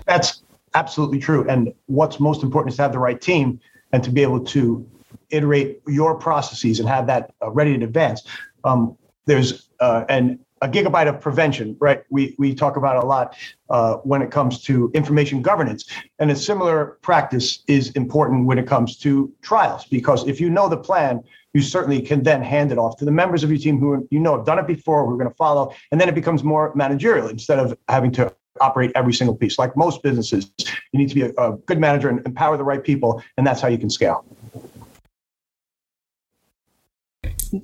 That's 0.05 0.43
absolutely 0.73 1.19
true. 1.19 1.47
And 1.49 1.73
what's 1.87 2.19
most 2.19 2.43
important 2.43 2.71
is 2.71 2.77
to 2.77 2.83
have 2.83 2.91
the 2.91 2.99
right 2.99 3.19
team 3.19 3.59
and 3.91 4.03
to 4.03 4.09
be 4.09 4.21
able 4.21 4.43
to 4.45 4.89
iterate 5.29 5.81
your 5.87 6.15
processes 6.15 6.79
and 6.79 6.87
have 6.87 7.07
that 7.07 7.33
uh, 7.41 7.49
ready 7.51 7.77
to 7.77 7.85
advance. 7.85 8.23
Um, 8.63 8.97
there's 9.25 9.69
uh, 9.79 10.05
and 10.09 10.39
a 10.61 10.67
gigabyte 10.67 11.09
of 11.09 11.19
prevention, 11.19 11.75
right? 11.79 12.03
We 12.09 12.35
we 12.39 12.55
talk 12.55 12.77
about 12.77 13.03
a 13.03 13.05
lot 13.05 13.35
uh, 13.69 13.95
when 13.97 14.21
it 14.21 14.31
comes 14.31 14.61
to 14.63 14.89
information 14.93 15.41
governance, 15.41 15.85
and 16.19 16.31
a 16.31 16.35
similar 16.35 16.97
practice 17.01 17.63
is 17.67 17.91
important 17.91 18.45
when 18.45 18.57
it 18.57 18.65
comes 18.65 18.97
to 18.99 19.31
trials 19.41 19.85
because 19.85 20.25
if 20.27 20.39
you 20.39 20.49
know 20.49 20.69
the 20.69 20.77
plan, 20.77 21.21
you 21.53 21.61
certainly 21.61 22.01
can 22.01 22.23
then 22.23 22.41
hand 22.41 22.71
it 22.71 22.77
off 22.77 22.97
to 22.97 23.05
the 23.05 23.11
members 23.11 23.43
of 23.43 23.49
your 23.49 23.59
team 23.59 23.77
who 23.77 24.07
you 24.09 24.19
know 24.19 24.37
have 24.37 24.45
done 24.45 24.57
it 24.57 24.67
before, 24.67 25.05
who 25.05 25.13
are 25.13 25.17
going 25.17 25.29
to 25.29 25.35
follow, 25.35 25.73
and 25.91 25.99
then 25.99 26.07
it 26.07 26.15
becomes 26.15 26.43
more 26.43 26.73
managerial 26.75 27.27
instead 27.27 27.59
of 27.59 27.77
having 27.89 28.11
to 28.13 28.33
operate 28.61 28.91
every 28.95 29.13
single 29.13 29.35
piece. 29.35 29.57
Like 29.57 29.75
most 29.75 30.03
businesses, 30.03 30.51
you 30.91 30.99
need 30.99 31.09
to 31.09 31.15
be 31.15 31.21
a, 31.23 31.31
a 31.37 31.57
good 31.57 31.79
manager 31.79 32.09
and 32.09 32.25
empower 32.25 32.57
the 32.57 32.63
right 32.63 32.83
people, 32.83 33.23
and 33.37 33.45
that's 33.45 33.61
how 33.61 33.67
you 33.67 33.77
can 33.77 33.89
scale. 33.89 34.25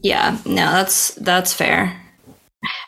Yeah, 0.01 0.37
no, 0.45 0.71
that's 0.71 1.15
that's 1.15 1.53
fair. 1.53 1.99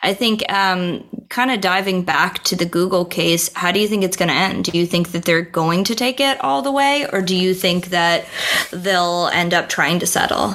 I 0.02 0.14
think 0.14 0.50
um, 0.52 1.04
kind 1.30 1.50
of 1.50 1.60
diving 1.60 2.02
back 2.02 2.44
to 2.44 2.56
the 2.56 2.66
Google 2.66 3.04
case, 3.04 3.52
how 3.54 3.72
do 3.72 3.80
you 3.80 3.88
think 3.88 4.04
it's 4.04 4.16
going 4.16 4.28
to 4.28 4.34
end? 4.34 4.66
Do 4.66 4.76
you 4.76 4.86
think 4.86 5.12
that 5.12 5.24
they're 5.24 5.42
going 5.42 5.84
to 5.84 5.94
take 5.94 6.20
it 6.20 6.38
all 6.44 6.62
the 6.62 6.70
way, 6.70 7.06
or 7.10 7.22
do 7.22 7.34
you 7.34 7.54
think 7.54 7.86
that 7.86 8.26
they'll 8.70 9.28
end 9.32 9.54
up 9.54 9.68
trying 9.68 9.98
to 10.00 10.06
settle? 10.06 10.54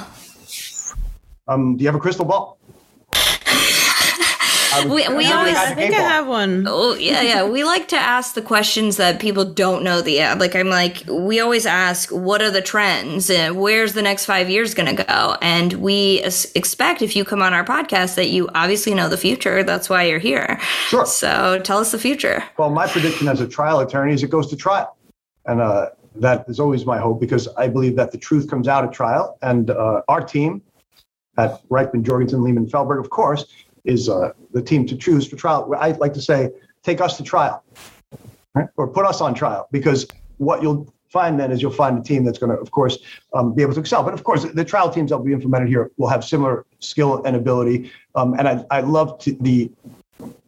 Um, 1.48 1.76
do 1.76 1.82
you 1.82 1.88
have 1.88 1.96
a 1.96 2.00
crystal 2.00 2.24
ball? 2.24 2.57
We, 4.84 5.08
we 5.08 5.26
always 5.26 5.56
I 5.56 5.74
think 5.74 5.94
I 5.94 6.00
have 6.00 6.26
one. 6.26 6.66
Oh 6.68 6.94
yeah, 6.94 7.22
yeah. 7.22 7.48
We 7.48 7.64
like 7.64 7.88
to 7.88 7.96
ask 7.96 8.34
the 8.34 8.42
questions 8.42 8.96
that 8.96 9.20
people 9.20 9.44
don't 9.44 9.82
know 9.82 10.00
the 10.00 10.18
like. 10.36 10.54
I'm 10.54 10.68
like, 10.68 11.04
we 11.08 11.40
always 11.40 11.66
ask, 11.66 12.10
what 12.10 12.42
are 12.42 12.50
the 12.50 12.62
trends? 12.62 13.30
And 13.30 13.58
where's 13.58 13.92
the 13.94 14.02
next 14.02 14.26
five 14.26 14.50
years 14.50 14.74
going 14.74 14.94
to 14.94 15.04
go? 15.04 15.36
And 15.42 15.74
we 15.74 16.22
expect 16.54 17.02
if 17.02 17.16
you 17.16 17.24
come 17.24 17.42
on 17.42 17.54
our 17.54 17.64
podcast 17.64 18.14
that 18.16 18.28
you 18.28 18.48
obviously 18.54 18.94
know 18.94 19.08
the 19.08 19.16
future. 19.16 19.62
That's 19.62 19.88
why 19.88 20.04
you're 20.04 20.18
here. 20.18 20.58
Sure. 20.88 21.06
So 21.06 21.60
tell 21.62 21.78
us 21.78 21.92
the 21.92 21.98
future. 21.98 22.44
Well, 22.58 22.70
my 22.70 22.86
prediction 22.86 23.28
as 23.28 23.40
a 23.40 23.48
trial 23.48 23.80
attorney 23.80 24.14
is 24.14 24.22
it 24.22 24.30
goes 24.30 24.48
to 24.50 24.56
trial, 24.56 24.96
and 25.46 25.60
uh, 25.60 25.90
that 26.16 26.44
is 26.48 26.60
always 26.60 26.84
my 26.84 26.98
hope 26.98 27.20
because 27.20 27.48
I 27.56 27.68
believe 27.68 27.96
that 27.96 28.12
the 28.12 28.18
truth 28.18 28.48
comes 28.48 28.68
out 28.68 28.84
at 28.84 28.92
trial, 28.92 29.38
and 29.42 29.70
uh, 29.70 30.02
our 30.08 30.20
team 30.20 30.62
at 31.36 31.66
Reichman, 31.68 32.02
Jorgensen, 32.02 32.42
Lehman, 32.42 32.66
Feldberg, 32.66 32.98
of 32.98 33.10
course, 33.10 33.46
is 33.88 34.08
uh, 34.08 34.30
the 34.52 34.62
team 34.62 34.86
to 34.86 34.96
choose 34.96 35.26
for 35.26 35.36
trial. 35.36 35.58
I 35.76 35.92
like 35.92 36.14
to 36.14 36.20
say, 36.20 36.50
take 36.82 37.00
us 37.00 37.16
to 37.16 37.24
trial, 37.24 37.64
right? 38.54 38.68
or 38.76 38.86
put 38.86 39.04
us 39.06 39.20
on 39.20 39.34
trial, 39.34 39.66
because 39.72 40.06
what 40.36 40.62
you'll 40.62 40.92
find 41.08 41.40
then 41.40 41.50
is 41.50 41.62
you'll 41.62 41.80
find 41.84 41.98
a 41.98 42.02
team 42.02 42.22
that's 42.24 42.38
going 42.38 42.52
to, 42.54 42.58
of 42.58 42.70
course, 42.70 42.98
um, 43.32 43.54
be 43.54 43.62
able 43.62 43.72
to 43.72 43.80
excel. 43.80 44.02
But 44.02 44.12
of 44.12 44.22
course, 44.24 44.44
the 44.44 44.64
trial 44.64 44.90
teams 44.90 45.10
that 45.10 45.16
will 45.16 45.24
be 45.24 45.32
implemented 45.32 45.68
here 45.68 45.90
will 45.96 46.08
have 46.08 46.22
similar 46.22 46.66
skill 46.80 47.22
and 47.24 47.34
ability. 47.34 47.90
Um, 48.14 48.34
and 48.38 48.46
I, 48.46 48.64
I 48.70 48.80
love 48.80 49.18
to, 49.20 49.32
the 49.40 49.72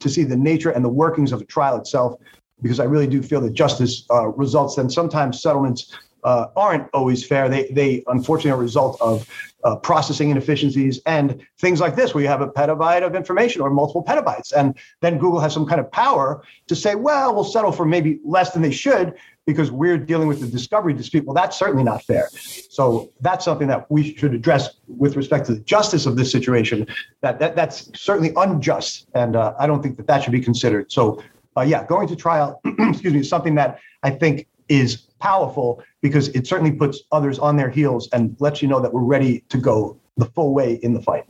to 0.00 0.08
see 0.08 0.24
the 0.24 0.36
nature 0.36 0.70
and 0.70 0.84
the 0.84 0.94
workings 1.04 1.32
of 1.32 1.40
a 1.40 1.44
trial 1.44 1.76
itself, 1.78 2.20
because 2.60 2.78
I 2.78 2.84
really 2.84 3.06
do 3.06 3.22
feel 3.22 3.40
that 3.40 3.54
justice 3.54 4.04
uh, 4.10 4.28
results. 4.28 4.76
And 4.76 4.92
sometimes 4.92 5.40
settlements 5.40 5.96
uh, 6.24 6.46
aren't 6.56 6.86
always 6.92 7.26
fair. 7.26 7.48
They, 7.48 7.64
they 7.70 8.04
unfortunately 8.08 8.50
are 8.50 8.60
a 8.60 8.64
result 8.70 9.00
of 9.00 9.26
uh, 9.64 9.76
processing 9.76 10.30
inefficiencies 10.30 11.00
and 11.06 11.44
things 11.58 11.80
like 11.80 11.96
this, 11.96 12.14
where 12.14 12.22
you 12.22 12.28
have 12.28 12.40
a 12.40 12.48
petabyte 12.48 13.04
of 13.04 13.14
information 13.14 13.62
or 13.62 13.70
multiple 13.70 14.02
petabytes. 14.02 14.52
And 14.52 14.76
then 15.00 15.18
Google 15.18 15.40
has 15.40 15.52
some 15.52 15.66
kind 15.66 15.80
of 15.80 15.90
power 15.90 16.42
to 16.68 16.76
say, 16.76 16.94
well, 16.94 17.34
we'll 17.34 17.44
settle 17.44 17.72
for 17.72 17.84
maybe 17.84 18.20
less 18.24 18.52
than 18.52 18.62
they 18.62 18.70
should 18.70 19.14
because 19.46 19.70
we're 19.70 19.98
dealing 19.98 20.28
with 20.28 20.40
the 20.40 20.46
discovery 20.46 20.94
dispute. 20.94 21.24
Well, 21.24 21.34
that's 21.34 21.58
certainly 21.58 21.82
not 21.82 22.02
fair. 22.04 22.28
So 22.30 23.10
that's 23.20 23.44
something 23.44 23.68
that 23.68 23.90
we 23.90 24.14
should 24.14 24.34
address 24.34 24.76
with 24.86 25.16
respect 25.16 25.46
to 25.46 25.54
the 25.54 25.60
justice 25.60 26.06
of 26.06 26.16
this 26.16 26.30
situation. 26.30 26.86
That, 27.22 27.38
that 27.40 27.56
That's 27.56 27.90
certainly 27.98 28.32
unjust. 28.36 29.08
And 29.14 29.36
uh, 29.36 29.54
I 29.58 29.66
don't 29.66 29.82
think 29.82 29.96
that 29.96 30.06
that 30.06 30.22
should 30.22 30.32
be 30.32 30.40
considered. 30.40 30.92
So, 30.92 31.22
uh, 31.56 31.62
yeah, 31.62 31.84
going 31.84 32.06
to 32.08 32.16
trial, 32.16 32.60
excuse 32.78 33.12
me, 33.12 33.20
is 33.20 33.28
something 33.28 33.56
that 33.56 33.80
I 34.02 34.10
think 34.10 34.46
is 34.68 35.09
powerful 35.20 35.82
because 36.02 36.28
it 36.28 36.46
certainly 36.46 36.72
puts 36.72 37.02
others 37.12 37.38
on 37.38 37.56
their 37.56 37.70
heels 37.70 38.08
and 38.12 38.36
lets 38.40 38.62
you 38.62 38.68
know 38.68 38.80
that 38.80 38.92
we're 38.92 39.02
ready 39.02 39.44
to 39.48 39.58
go 39.58 40.00
the 40.16 40.26
full 40.26 40.52
way 40.54 40.74
in 40.82 40.94
the 40.94 41.02
fight. 41.02 41.24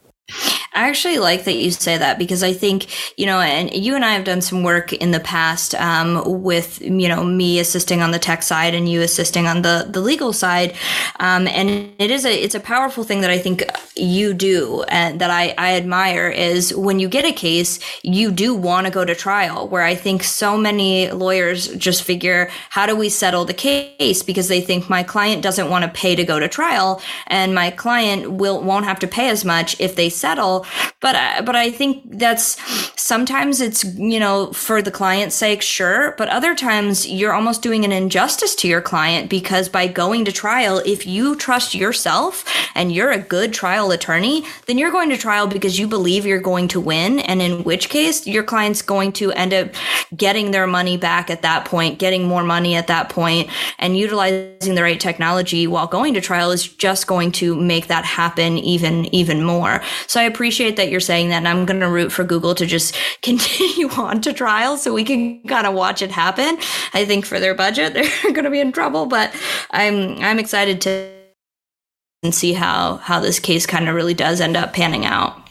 I 0.72 0.88
actually 0.88 1.18
like 1.18 1.44
that 1.44 1.56
you 1.56 1.72
say 1.72 1.98
that 1.98 2.16
because 2.16 2.44
I 2.44 2.52
think, 2.52 2.86
you 3.18 3.26
know, 3.26 3.40
and 3.40 3.74
you 3.74 3.96
and 3.96 4.04
I 4.04 4.12
have 4.12 4.22
done 4.22 4.40
some 4.40 4.62
work 4.62 4.92
in 4.92 5.10
the 5.10 5.18
past 5.18 5.74
um, 5.74 6.42
with, 6.42 6.80
you 6.80 7.08
know, 7.08 7.24
me 7.24 7.58
assisting 7.58 8.02
on 8.02 8.12
the 8.12 8.20
tech 8.20 8.44
side 8.44 8.72
and 8.72 8.88
you 8.88 9.02
assisting 9.02 9.48
on 9.48 9.62
the, 9.62 9.88
the 9.90 10.00
legal 10.00 10.32
side. 10.32 10.76
Um, 11.18 11.48
and 11.48 11.68
it 11.98 12.12
is 12.12 12.24
a, 12.24 12.32
it's 12.32 12.54
a 12.54 12.60
powerful 12.60 13.02
thing 13.02 13.20
that 13.22 13.30
I 13.30 13.38
think 13.38 13.64
you 14.00 14.34
do 14.34 14.82
and 14.88 15.20
that 15.20 15.30
I, 15.30 15.54
I 15.58 15.76
admire 15.76 16.28
is 16.28 16.74
when 16.74 16.98
you 16.98 17.08
get 17.08 17.24
a 17.24 17.32
case, 17.32 17.78
you 18.02 18.30
do 18.30 18.54
want 18.54 18.86
to 18.86 18.92
go 18.92 19.04
to 19.04 19.14
trial 19.14 19.68
where 19.68 19.82
I 19.82 19.94
think 19.94 20.22
so 20.22 20.56
many 20.56 21.10
lawyers 21.10 21.68
just 21.76 22.02
figure, 22.02 22.50
how 22.70 22.86
do 22.86 22.96
we 22.96 23.08
settle 23.08 23.44
the 23.44 23.54
case? 23.54 24.22
Because 24.22 24.48
they 24.48 24.60
think 24.60 24.88
my 24.88 25.02
client 25.02 25.42
doesn't 25.42 25.70
want 25.70 25.84
to 25.84 25.90
pay 25.90 26.14
to 26.16 26.24
go 26.24 26.38
to 26.38 26.48
trial 26.48 27.00
and 27.26 27.54
my 27.54 27.70
client 27.70 28.32
will, 28.32 28.62
won't 28.62 28.86
have 28.86 28.98
to 29.00 29.06
pay 29.06 29.28
as 29.28 29.44
much 29.44 29.78
if 29.80 29.96
they 29.96 30.08
settle 30.08 30.66
but 31.00 31.16
uh, 31.16 31.42
but 31.42 31.56
I 31.56 31.70
think 31.70 32.18
that's 32.18 32.60
sometimes 33.00 33.60
it's 33.60 33.84
you 33.84 34.20
know 34.20 34.52
for 34.52 34.82
the 34.82 34.90
client's 34.90 35.34
sake, 35.34 35.62
sure, 35.62 36.14
but 36.18 36.28
other 36.28 36.54
times 36.54 37.08
you're 37.08 37.32
almost 37.32 37.62
doing 37.62 37.84
an 37.84 37.92
injustice 37.92 38.54
to 38.56 38.68
your 38.68 38.82
client 38.82 39.30
because 39.30 39.68
by 39.68 39.86
going 39.86 40.26
to 40.26 40.32
trial, 40.32 40.82
if 40.84 41.06
you 41.06 41.36
trust 41.36 41.74
yourself 41.74 42.44
and 42.74 42.92
you're 42.92 43.10
a 43.10 43.18
good 43.18 43.54
trial 43.54 43.89
attorney, 43.90 44.44
then 44.66 44.78
you're 44.78 44.90
going 44.90 45.10
to 45.10 45.16
trial 45.16 45.46
because 45.46 45.78
you 45.78 45.86
believe 45.88 46.26
you're 46.26 46.40
going 46.40 46.68
to 46.68 46.80
win, 46.80 47.20
and 47.20 47.42
in 47.42 47.64
which 47.64 47.88
case 47.88 48.26
your 48.26 48.42
client's 48.42 48.82
going 48.82 49.12
to 49.12 49.32
end 49.32 49.52
up 49.52 49.68
getting 50.16 50.50
their 50.50 50.66
money 50.66 50.96
back 50.96 51.30
at 51.30 51.42
that 51.42 51.64
point, 51.64 51.98
getting 51.98 52.26
more 52.26 52.42
money 52.42 52.74
at 52.74 52.86
that 52.86 53.08
point, 53.08 53.48
and 53.78 53.96
utilizing 53.96 54.74
the 54.74 54.82
right 54.82 55.00
technology 55.00 55.66
while 55.66 55.86
going 55.86 56.14
to 56.14 56.20
trial 56.20 56.50
is 56.50 56.68
just 56.68 57.06
going 57.06 57.32
to 57.32 57.54
make 57.54 57.86
that 57.88 58.04
happen 58.04 58.58
even 58.58 59.06
even 59.14 59.42
more. 59.42 59.82
So 60.06 60.20
I 60.20 60.24
appreciate 60.24 60.60
appreciate 60.60 60.76
that 60.76 60.90
you're 60.90 61.00
saying 61.00 61.28
that. 61.30 61.36
And 61.38 61.48
I'm 61.48 61.64
going 61.64 61.80
to 61.80 61.88
root 61.88 62.12
for 62.12 62.24
Google 62.24 62.54
to 62.54 62.66
just 62.66 62.96
continue 63.22 63.88
on 63.90 64.20
to 64.22 64.32
trial 64.32 64.76
so 64.76 64.92
we 64.92 65.04
can 65.04 65.42
kind 65.42 65.66
of 65.66 65.74
watch 65.74 66.02
it 66.02 66.10
happen. 66.10 66.58
I 66.92 67.04
think 67.04 67.24
for 67.24 67.40
their 67.40 67.54
budget, 67.54 67.94
they're 67.94 68.32
going 68.32 68.44
to 68.44 68.50
be 68.50 68.60
in 68.60 68.72
trouble, 68.72 69.06
but 69.06 69.34
I'm, 69.70 70.18
I'm 70.18 70.38
excited 70.38 70.80
to 70.82 71.19
and 72.22 72.34
see 72.34 72.52
how, 72.52 72.96
how 72.96 73.20
this 73.20 73.38
case 73.38 73.66
kind 73.66 73.88
of 73.88 73.94
really 73.94 74.14
does 74.14 74.40
end 74.40 74.56
up 74.56 74.72
panning 74.72 75.04
out. 75.04 75.48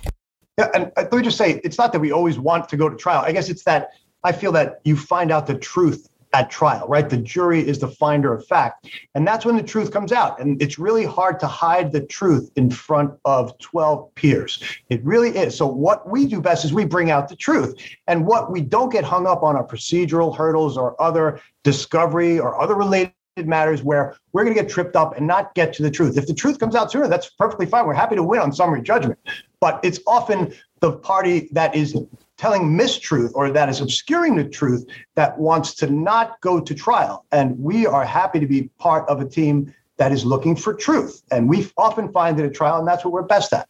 Yeah. 0.58 0.70
And 0.74 0.92
uh, 0.98 1.04
let 1.12 1.14
me 1.14 1.22
just 1.24 1.38
say, 1.38 1.62
it's 1.64 1.78
not 1.78 1.94
that 1.94 2.00
we 2.00 2.12
always 2.12 2.38
want 2.38 2.70
to 2.70 2.78
go 2.78 2.90
to 2.90 2.96
trial. 2.96 3.24
I 3.26 3.32
guess 3.32 3.50
it's 3.50 3.64
that 3.64 3.92
I 4.24 4.32
feel 4.32 4.52
that 4.52 4.82
you 4.84 4.98
find 4.98 5.32
out 5.32 5.48
the 5.48 5.56
truth 5.56 6.10
at 6.34 6.52
trial, 6.52 6.88
right? 6.88 7.10
The 7.10 7.18
jury 7.18 7.68
is 7.68 7.80
the 7.80 7.88
finder 7.88 8.34
of 8.34 8.46
fact. 8.46 8.88
And 9.16 9.26
that's 9.26 9.46
when 9.46 9.56
the 9.56 9.64
truth 9.64 9.92
comes 9.92 10.12
out. 10.12 10.40
And 10.40 10.62
it's 10.62 10.78
really 10.78 11.06
hard 11.06 11.40
to 11.40 11.48
hide 11.48 11.92
the 11.92 12.02
truth 12.02 12.52
in 12.56 12.70
front 12.70 13.12
of 13.26 13.58
12 13.60 14.14
peers. 14.16 14.62
It 14.90 15.04
really 15.04 15.30
is. 15.30 15.58
So, 15.58 15.66
what 15.66 16.08
we 16.08 16.28
do 16.28 16.40
best 16.40 16.66
is 16.66 16.74
we 16.74 16.86
bring 16.86 17.10
out 17.10 17.30
the 17.30 17.36
truth. 17.36 17.76
And 18.08 18.28
what 18.28 18.52
we 18.52 18.62
don't 18.62 18.92
get 18.92 19.04
hung 19.04 19.26
up 19.26 19.42
on 19.42 19.56
are 19.56 19.66
procedural 19.66 20.36
hurdles 20.36 20.78
or 20.78 21.02
other 21.02 21.42
discovery 21.64 22.40
or 22.40 22.62
other 22.62 22.76
related 22.76 23.14
matters 23.48 23.84
where 23.84 24.16
we're 24.34 24.44
going 24.44 24.56
to 24.56 24.62
get 24.62 24.70
tripped 24.70 24.96
up 24.96 25.18
and 25.18 25.28
not 25.28 25.54
get 25.56 25.74
to 25.74 25.84
the 25.84 25.92
truth. 25.92 26.18
If 26.18 26.28
the 26.28 26.34
truth 26.34 26.60
comes 26.60 26.76
out 26.76 26.92
sooner, 26.92 27.08
that's 27.08 27.30
perfectly 27.30 27.66
fine. 27.66 27.86
We're 27.86 27.94
happy 27.94 28.16
to 28.16 28.24
win 28.24 28.40
on 28.40 28.52
summary 28.52 28.82
judgment. 28.82 29.20
But 29.60 29.80
it's 29.84 30.00
often 30.08 30.54
the 30.80 30.94
party 30.94 31.50
that 31.52 31.76
is 31.76 31.98
telling 32.38 32.64
mistruth 32.78 33.32
or 33.36 33.52
that 33.52 33.68
is 33.70 33.82
obscuring 33.82 34.36
the 34.36 34.46
truth 34.46 34.86
that 35.16 35.38
wants 35.38 35.74
to 35.76 35.88
not 35.88 36.40
go 36.42 36.60
to 36.60 36.74
trial. 36.74 37.26
And 37.32 37.60
we 37.60 37.86
are 37.86 38.06
happy 38.06 38.40
to 38.40 38.48
be 38.48 38.70
part 38.80 39.08
of 39.10 39.20
a 39.20 39.26
team 39.26 39.74
that 39.98 40.14
is 40.14 40.26
looking 40.26 40.56
for 40.56 40.74
truth. 40.74 41.22
And 41.32 41.50
we 41.50 41.70
often 41.78 42.12
find 42.12 42.40
it 42.40 42.46
at 42.46 42.54
trial, 42.54 42.80
and 42.80 42.88
that's 42.88 43.04
what 43.04 43.12
we're 43.12 43.24
best 43.24 43.52
at. 43.54 43.68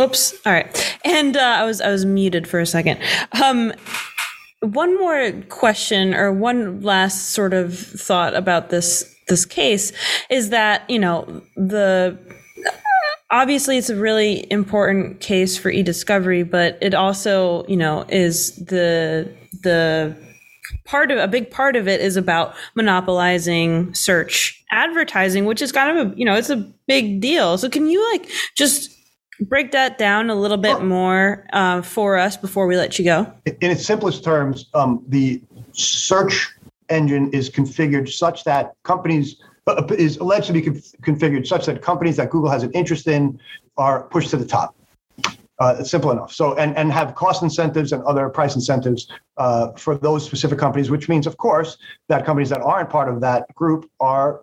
Oops. 0.00 0.34
All 0.46 0.52
right. 0.52 0.98
And 1.04 1.36
uh, 1.36 1.40
I 1.40 1.64
was 1.64 1.80
I 1.80 1.90
was 1.90 2.04
muted 2.04 2.46
for 2.46 2.60
a 2.60 2.66
second. 2.66 3.00
Um, 3.42 3.72
one 4.72 4.98
more 4.98 5.32
question 5.48 6.14
or 6.14 6.32
one 6.32 6.80
last 6.80 7.30
sort 7.30 7.54
of 7.54 7.78
thought 7.78 8.34
about 8.34 8.70
this 8.70 9.12
this 9.28 9.44
case 9.44 9.92
is 10.30 10.50
that 10.50 10.88
you 10.88 10.98
know 10.98 11.42
the 11.56 12.16
obviously 13.30 13.76
it's 13.76 13.90
a 13.90 13.96
really 13.96 14.50
important 14.52 15.20
case 15.20 15.58
for 15.58 15.68
e-discovery 15.68 16.42
but 16.42 16.78
it 16.80 16.94
also 16.94 17.66
you 17.66 17.76
know 17.76 18.04
is 18.08 18.54
the 18.56 19.32
the 19.62 20.16
part 20.84 21.10
of 21.10 21.18
a 21.18 21.26
big 21.26 21.50
part 21.50 21.74
of 21.76 21.88
it 21.88 22.00
is 22.00 22.16
about 22.16 22.54
monopolizing 22.74 23.92
search 23.94 24.62
advertising 24.70 25.44
which 25.44 25.60
is 25.60 25.72
kind 25.72 25.98
of 25.98 26.12
a 26.12 26.18
you 26.18 26.24
know 26.24 26.36
it's 26.36 26.50
a 26.50 26.72
big 26.86 27.20
deal. 27.20 27.58
So 27.58 27.68
can 27.68 27.88
you 27.88 28.02
like 28.12 28.30
just 28.56 28.95
break 29.40 29.72
that 29.72 29.98
down 29.98 30.30
a 30.30 30.34
little 30.34 30.56
bit 30.56 30.82
more 30.82 31.46
uh, 31.52 31.82
for 31.82 32.16
us 32.16 32.36
before 32.36 32.66
we 32.66 32.76
let 32.76 32.98
you 32.98 33.04
go 33.04 33.32
in 33.46 33.70
its 33.70 33.84
simplest 33.84 34.24
terms 34.24 34.66
um, 34.74 35.04
the 35.08 35.42
search 35.72 36.50
engine 36.88 37.30
is 37.32 37.50
configured 37.50 38.08
such 38.08 38.44
that 38.44 38.74
companies 38.82 39.36
uh, 39.66 39.82
is 39.98 40.16
alleged 40.18 40.46
to 40.46 40.52
be 40.52 40.62
configured 40.62 41.46
such 41.46 41.66
that 41.66 41.82
companies 41.82 42.16
that 42.16 42.30
Google 42.30 42.50
has 42.50 42.62
an 42.62 42.70
interest 42.72 43.06
in 43.06 43.38
are 43.76 44.04
pushed 44.04 44.30
to 44.30 44.36
the 44.36 44.46
top. 44.46 44.74
Uh, 45.58 45.76
it's 45.78 45.90
simple 45.90 46.10
enough. 46.10 46.32
So 46.32 46.54
and 46.56 46.76
and 46.76 46.92
have 46.92 47.14
cost 47.14 47.42
incentives 47.42 47.92
and 47.92 48.02
other 48.04 48.28
price 48.28 48.54
incentives 48.54 49.08
uh, 49.38 49.72
for 49.72 49.96
those 49.96 50.24
specific 50.24 50.58
companies, 50.58 50.90
which 50.90 51.08
means, 51.08 51.26
of 51.26 51.38
course, 51.38 51.78
that 52.08 52.26
companies 52.26 52.50
that 52.50 52.60
aren't 52.60 52.90
part 52.90 53.08
of 53.08 53.20
that 53.22 53.52
group 53.54 53.90
are 53.98 54.42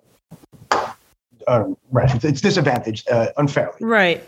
uh, 1.48 1.66
right. 1.92 2.24
It's 2.24 2.42
disadvantaged 2.42 3.10
uh, 3.10 3.28
unfairly. 3.38 3.78
Right. 3.80 4.24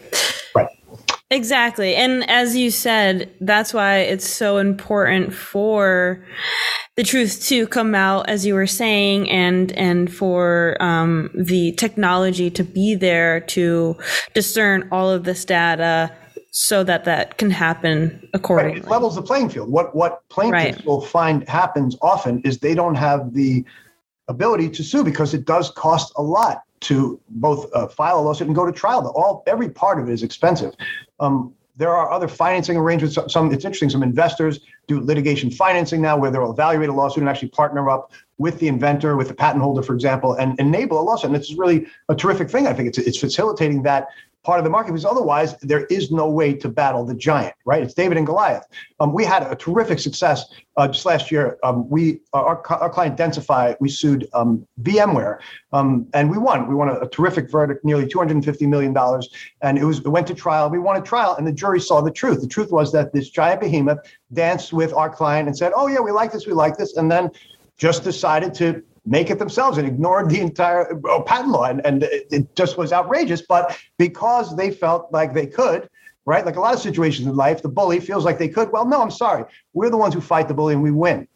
Exactly. 1.31 1.95
And 1.95 2.29
as 2.29 2.55
you 2.55 2.69
said, 2.69 3.31
that's 3.41 3.73
why 3.73 3.97
it's 3.97 4.29
so 4.29 4.57
important 4.57 5.33
for 5.33 6.23
the 6.95 7.03
truth 7.03 7.43
to 7.47 7.65
come 7.67 7.95
out, 7.95 8.29
as 8.29 8.45
you 8.45 8.53
were 8.53 8.67
saying, 8.67 9.29
and, 9.29 9.71
and 9.71 10.13
for, 10.13 10.77
um, 10.79 11.31
the 11.33 11.71
technology 11.73 12.51
to 12.51 12.63
be 12.63 12.93
there 12.93 13.39
to 13.41 13.95
discern 14.35 14.87
all 14.91 15.09
of 15.09 15.23
this 15.23 15.45
data 15.45 16.11
so 16.51 16.83
that 16.83 17.05
that 17.05 17.37
can 17.37 17.49
happen 17.49 18.29
accordingly. 18.33 18.79
Right. 18.79 18.85
It 18.85 18.89
levels 18.89 19.15
the 19.15 19.23
playing 19.23 19.49
field. 19.49 19.69
What, 19.69 19.95
what 19.95 20.21
plaintiffs 20.29 20.77
right. 20.77 20.85
will 20.85 21.01
find 21.01 21.47
happens 21.49 21.97
often 22.01 22.39
is 22.41 22.59
they 22.59 22.75
don't 22.75 22.95
have 22.95 23.33
the 23.33 23.65
ability 24.27 24.69
to 24.69 24.83
sue 24.83 25.03
because 25.03 25.33
it 25.33 25.45
does 25.45 25.71
cost 25.71 26.13
a 26.15 26.21
lot 26.21 26.64
to 26.85 27.19
both 27.29 27.65
uh, 27.73 27.87
file 27.87 28.19
a 28.19 28.21
lawsuit 28.21 28.47
and 28.47 28.55
go 28.55 28.65
to 28.65 28.71
trial. 28.71 29.11
All 29.15 29.43
every 29.47 29.69
part 29.69 29.99
of 29.99 30.07
it 30.07 30.13
is 30.13 30.21
expensive. 30.21 30.75
Um, 31.19 31.53
there 31.77 31.93
are 31.93 32.11
other 32.11 32.27
financing 32.27 32.77
arrangements. 32.77 33.17
Some 33.33 33.51
it's 33.51 33.65
interesting. 33.65 33.89
Some 33.89 34.03
investors 34.03 34.59
do 34.87 35.01
litigation 35.01 35.49
financing 35.49 36.01
now, 36.01 36.15
where 36.15 36.31
they'll 36.31 36.51
evaluate 36.51 36.89
a 36.89 36.93
lawsuit 36.93 37.23
and 37.23 37.29
actually 37.29 37.49
partner 37.49 37.89
up 37.89 38.11
with 38.37 38.59
the 38.59 38.67
inventor, 38.67 39.15
with 39.15 39.27
the 39.27 39.33
patent 39.33 39.63
holder, 39.63 39.81
for 39.81 39.93
example, 39.93 40.33
and 40.33 40.59
enable 40.59 40.99
a 40.99 41.03
lawsuit. 41.03 41.31
And 41.31 41.39
this 41.39 41.49
is 41.49 41.57
really 41.57 41.87
a 42.09 42.15
terrific 42.15 42.49
thing. 42.49 42.67
I 42.67 42.73
think 42.73 42.89
it's 42.89 42.97
it's 42.97 43.17
facilitating 43.17 43.83
that 43.83 44.07
part 44.45 44.59
of 44.59 44.63
the 44.63 44.69
market 44.69 44.91
because 44.91 45.05
otherwise 45.05 45.57
there 45.61 45.85
is 45.85 46.11
no 46.11 46.29
way 46.29 46.53
to 46.53 46.69
battle 46.69 47.03
the 47.03 47.15
giant, 47.15 47.55
right? 47.65 47.81
It's 47.81 47.95
David 47.95 48.17
and 48.17 48.25
Goliath. 48.25 48.65
Um, 48.99 49.11
we 49.11 49.25
had 49.25 49.43
a 49.43 49.55
terrific 49.55 49.97
success 49.99 50.45
uh, 50.77 50.87
just 50.87 51.05
last 51.05 51.31
year. 51.31 51.57
Um, 51.63 51.89
we 51.89 52.21
our, 52.31 52.61
our 52.69 52.89
client 52.89 53.17
Densify 53.17 53.75
we 53.79 53.89
sued 53.89 54.27
um, 54.33 54.65
VMware 54.83 55.39
um, 55.73 56.07
and 56.13 56.29
we 56.29 56.37
won. 56.37 56.67
We 56.67 56.75
won 56.75 56.89
a, 56.89 56.99
a 56.99 57.09
terrific 57.09 57.51
verdict, 57.51 57.83
nearly 57.83 58.07
250 58.07 58.67
million 58.67 58.93
dollars, 58.93 59.29
and 59.61 59.77
it 59.77 59.83
was 59.83 59.99
it 59.99 60.09
went 60.09 60.27
to 60.27 60.35
trial. 60.35 60.69
We 60.69 60.79
won 60.79 60.95
a 60.95 61.01
trial, 61.01 61.35
and 61.35 61.45
the 61.45 61.51
jury 61.51 61.81
saw 61.81 62.01
the 62.01 62.11
truth. 62.11 62.41
The 62.41 62.47
truth 62.47 62.71
was 62.71 62.91
that 62.93 63.11
this 63.11 63.29
giant 63.29 63.61
behemoth 63.61 63.99
danced 64.31 64.71
with 64.71 64.93
our 64.93 65.09
client 65.09 65.47
and 65.47 65.57
said, 65.57 65.73
"Oh 65.75 65.87
yeah, 65.87 65.99
we 65.99 66.11
like 66.11 66.31
this, 66.31 66.45
we 66.45 66.53
like 66.53 66.77
this," 66.77 66.97
and 66.97 67.11
then 67.11 67.31
just 67.77 68.03
decided 68.03 68.53
to 68.55 68.83
make 69.05 69.29
it 69.29 69.39
themselves 69.39 69.77
and 69.77 69.87
ignored 69.87 70.29
the 70.29 70.39
entire 70.39 70.99
oh, 71.05 71.21
patent 71.21 71.49
law. 71.49 71.65
And, 71.65 71.85
and 71.85 72.03
it, 72.03 72.55
just 72.55 72.77
was 72.77 72.91
outrageous. 72.91 73.41
But 73.41 73.77
because 73.97 74.55
they 74.55 74.71
felt 74.71 75.11
like 75.11 75.33
they 75.33 75.47
could, 75.47 75.89
right? 76.25 76.45
Like 76.45 76.55
a 76.55 76.59
lot 76.59 76.73
of 76.73 76.79
situations 76.79 77.27
in 77.27 77.35
life, 77.35 77.61
the 77.61 77.69
bully 77.69 77.99
feels 77.99 78.25
like 78.25 78.39
they 78.39 78.49
could. 78.49 78.71
Well, 78.71 78.85
no, 78.85 79.01
I'm 79.01 79.11
sorry. 79.11 79.45
We're 79.73 79.89
the 79.89 79.97
ones 79.97 80.13
who 80.13 80.21
fight 80.21 80.47
the 80.47 80.53
bully 80.53 80.73
and 80.73 80.83
we 80.83 80.91
win. 80.91 81.27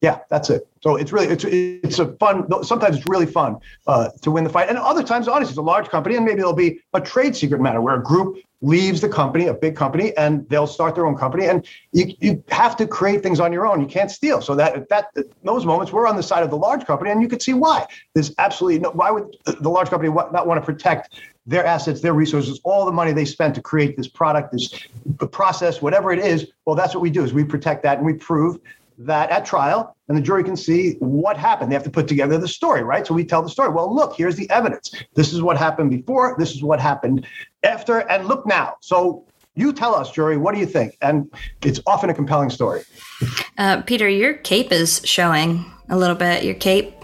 Yeah, 0.00 0.18
that's 0.28 0.50
it. 0.50 0.66
So 0.80 0.96
it's 0.96 1.12
really 1.12 1.28
it's 1.28 1.44
it's 1.44 2.00
a 2.00 2.12
fun. 2.14 2.48
Sometimes 2.64 2.96
it's 2.96 3.06
really 3.06 3.26
fun 3.26 3.58
uh, 3.86 4.08
to 4.22 4.32
win 4.32 4.42
the 4.42 4.50
fight, 4.50 4.68
and 4.68 4.76
other 4.76 5.04
times, 5.04 5.28
honestly, 5.28 5.52
it's 5.52 5.58
a 5.58 5.62
large 5.62 5.88
company, 5.90 6.16
and 6.16 6.24
maybe 6.24 6.38
there'll 6.38 6.52
be 6.52 6.80
a 6.92 7.00
trade 7.00 7.36
secret 7.36 7.60
matter 7.60 7.80
where 7.80 7.94
a 7.94 8.02
group 8.02 8.36
leaves 8.62 9.00
the 9.00 9.08
company, 9.08 9.48
a 9.48 9.54
big 9.54 9.76
company, 9.76 10.16
and 10.16 10.48
they'll 10.48 10.68
start 10.68 10.94
their 10.94 11.04
own 11.04 11.16
company. 11.16 11.46
And 11.46 11.66
you, 11.92 12.14
you 12.20 12.42
have 12.48 12.76
to 12.76 12.86
create 12.86 13.22
things 13.22 13.40
on 13.40 13.52
your 13.52 13.66
own. 13.66 13.80
You 13.80 13.86
can't 13.86 14.10
steal. 14.10 14.40
So 14.40 14.54
that 14.54 14.88
that 14.88 15.08
those 15.42 15.66
moments, 15.66 15.92
we're 15.92 16.06
on 16.06 16.16
the 16.16 16.22
side 16.22 16.42
of 16.42 16.50
the 16.50 16.56
large 16.56 16.86
company, 16.86 17.10
and 17.10 17.20
you 17.20 17.28
could 17.28 17.42
see 17.42 17.52
why. 17.52 17.86
There's 18.14 18.32
absolutely 18.38 18.78
no. 18.78 18.90
Why 18.90 19.10
would 19.10 19.36
the 19.44 19.68
large 19.68 19.90
company 19.90 20.10
not 20.10 20.46
want 20.46 20.60
to 20.60 20.64
protect 20.64 21.20
their 21.44 21.66
assets, 21.66 22.00
their 22.00 22.14
resources, 22.14 22.60
all 22.62 22.86
the 22.86 22.92
money 22.92 23.12
they 23.12 23.24
spent 23.24 23.54
to 23.56 23.60
create 23.60 23.96
this 23.96 24.06
product, 24.06 24.52
this 24.52 24.86
process, 25.32 25.82
whatever 25.82 26.12
it 26.12 26.20
is? 26.20 26.52
Well, 26.64 26.76
that's 26.76 26.94
what 26.94 27.02
we 27.02 27.10
do. 27.10 27.24
Is 27.24 27.34
we 27.34 27.44
protect 27.44 27.82
that, 27.82 27.98
and 27.98 28.06
we 28.06 28.14
prove 28.14 28.60
that 28.98 29.30
at 29.30 29.44
trial 29.44 29.96
and 30.08 30.16
the 30.16 30.22
jury 30.22 30.44
can 30.44 30.56
see 30.56 30.94
what 30.98 31.36
happened. 31.36 31.70
They 31.70 31.74
have 31.74 31.84
to 31.84 31.90
put 31.90 32.08
together 32.08 32.38
the 32.38 32.48
story, 32.48 32.82
right? 32.82 33.06
So 33.06 33.14
we 33.14 33.24
tell 33.24 33.42
the 33.42 33.48
story. 33.48 33.70
Well, 33.70 33.94
look, 33.94 34.14
here's 34.16 34.36
the 34.36 34.48
evidence. 34.50 34.94
This 35.14 35.32
is 35.32 35.42
what 35.42 35.56
happened 35.56 35.90
before. 35.90 36.36
This 36.38 36.52
is 36.54 36.62
what 36.62 36.80
happened 36.80 37.26
after. 37.62 38.00
And 38.10 38.26
look 38.26 38.46
now. 38.46 38.76
So 38.80 39.24
you 39.54 39.72
tell 39.72 39.94
us, 39.94 40.10
jury, 40.10 40.36
what 40.36 40.54
do 40.54 40.60
you 40.60 40.66
think? 40.66 40.96
And 41.02 41.30
it's 41.62 41.80
often 41.86 42.10
a 42.10 42.14
compelling 42.14 42.50
story. 42.50 42.82
Uh, 43.58 43.82
Peter, 43.82 44.08
your 44.08 44.34
cape 44.34 44.72
is 44.72 45.00
showing 45.04 45.64
a 45.88 45.96
little 45.96 46.16
bit. 46.16 46.44
Your 46.44 46.54
cape 46.54 47.01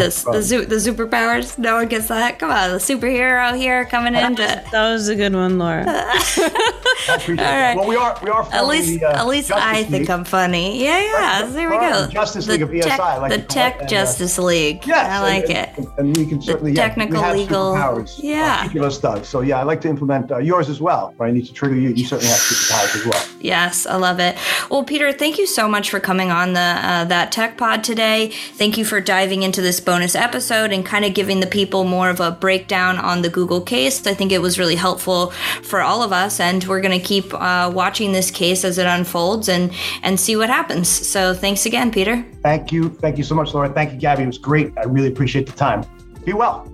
the 0.00 0.30
the, 0.32 0.42
zoo, 0.42 0.64
the 0.64 0.76
superpowers. 0.76 1.58
No 1.58 1.76
one 1.76 1.88
gets 1.88 2.08
that. 2.08 2.38
Come 2.38 2.50
on, 2.50 2.70
the 2.70 2.78
superhero 2.78 3.56
here 3.56 3.84
coming 3.86 4.14
in. 4.14 4.36
To... 4.36 4.64
That 4.70 4.90
was 4.90 5.08
a 5.08 5.16
good 5.16 5.34
one, 5.34 5.58
Laura. 5.58 5.84
All 7.08 7.16
right. 7.36 7.74
Well, 7.74 7.88
we 7.88 7.96
are 7.96 8.18
we 8.22 8.30
are 8.30 8.48
at 8.52 8.66
least 8.66 9.00
the, 9.00 9.06
uh, 9.06 9.20
at 9.20 9.26
least 9.26 9.48
Justice 9.48 9.64
I 9.64 9.80
League. 9.80 9.88
think 9.88 10.10
I'm 10.10 10.24
funny. 10.24 10.82
Yeah, 10.82 11.00
yeah. 11.00 11.42
Right. 11.42 11.52
There 11.52 11.70
we 11.70 11.76
go. 11.76 12.06
the 12.06 12.12
Justice 12.12 12.46
the 12.46 12.52
League 12.52 12.62
of 12.62 12.70
ESI, 12.70 12.82
tech, 12.82 13.00
I 13.00 13.16
like 13.18 13.32
the 13.32 13.42
Tech 13.42 13.74
it, 13.74 13.80
and, 13.80 13.86
uh, 13.86 13.90
Justice 13.90 14.38
League. 14.38 14.86
Yes, 14.86 15.10
I 15.10 15.20
like 15.20 15.50
and, 15.50 15.52
it. 15.52 15.78
And, 15.78 15.98
and 15.98 16.16
we 16.16 16.26
can 16.26 16.40
certainly 16.40 16.72
yeah, 16.72 16.86
technical, 16.86 17.16
we 17.16 17.22
have 17.22 17.36
legal. 17.36 17.74
superpowers. 17.74 18.20
Yeah. 18.22 18.68
Uh, 18.80 18.90
stuff. 18.90 19.24
So 19.24 19.40
yeah, 19.40 19.58
I 19.58 19.62
like 19.62 19.80
to 19.82 19.88
implement 19.88 20.30
uh, 20.30 20.38
yours 20.38 20.68
as 20.68 20.80
well. 20.80 21.14
Right, 21.18 21.28
I 21.28 21.30
need 21.32 21.46
to 21.46 21.52
trigger 21.52 21.76
you. 21.76 21.90
You 21.90 22.04
certainly 22.04 22.30
have 22.30 22.40
superpowers 22.40 22.96
as 22.96 23.06
well. 23.06 23.26
Yes, 23.40 23.86
I 23.86 23.96
love 23.96 24.20
it. 24.20 24.36
Well, 24.70 24.84
Peter, 24.84 25.12
thank 25.12 25.38
you 25.38 25.46
so 25.46 25.68
much 25.68 25.90
for 25.90 26.00
coming 26.00 26.30
on 26.30 26.52
the 26.52 26.60
uh, 26.60 27.04
that 27.04 27.32
Tech 27.32 27.56
Pod 27.56 27.82
today. 27.84 28.28
Thank 28.54 28.76
you 28.78 28.84
for 28.84 29.00
diving 29.00 29.42
into 29.42 29.60
this 29.60 29.80
bonus 29.90 30.14
episode 30.14 30.70
and 30.72 30.86
kind 30.86 31.04
of 31.04 31.14
giving 31.14 31.40
the 31.40 31.48
people 31.48 31.82
more 31.82 32.10
of 32.10 32.20
a 32.20 32.30
breakdown 32.30 32.96
on 32.96 33.22
the 33.22 33.28
Google 33.28 33.60
case. 33.60 34.06
I 34.06 34.14
think 34.14 34.30
it 34.30 34.40
was 34.40 34.56
really 34.56 34.76
helpful 34.76 35.32
for 35.62 35.80
all 35.80 36.04
of 36.04 36.12
us, 36.12 36.38
and 36.38 36.62
we're 36.62 36.80
going 36.80 36.96
to 36.96 37.04
keep 37.04 37.34
uh, 37.34 37.68
watching 37.74 38.12
this 38.12 38.30
case 38.30 38.64
as 38.64 38.78
it 38.78 38.86
unfolds 38.86 39.48
and 39.48 39.72
and 40.04 40.20
see 40.20 40.36
what 40.36 40.48
happens. 40.48 40.88
So, 40.88 41.34
thanks 41.34 41.66
again, 41.66 41.90
Peter. 41.90 42.24
Thank 42.40 42.70
you, 42.70 42.90
thank 43.02 43.18
you 43.18 43.24
so 43.24 43.34
much, 43.34 43.52
Laura. 43.52 43.68
Thank 43.68 43.92
you, 43.92 43.98
Gabi. 43.98 44.20
It 44.20 44.26
was 44.26 44.38
great. 44.38 44.72
I 44.78 44.84
really 44.84 45.08
appreciate 45.08 45.46
the 45.46 45.56
time. 45.66 45.84
Be 46.24 46.34
well. 46.34 46.72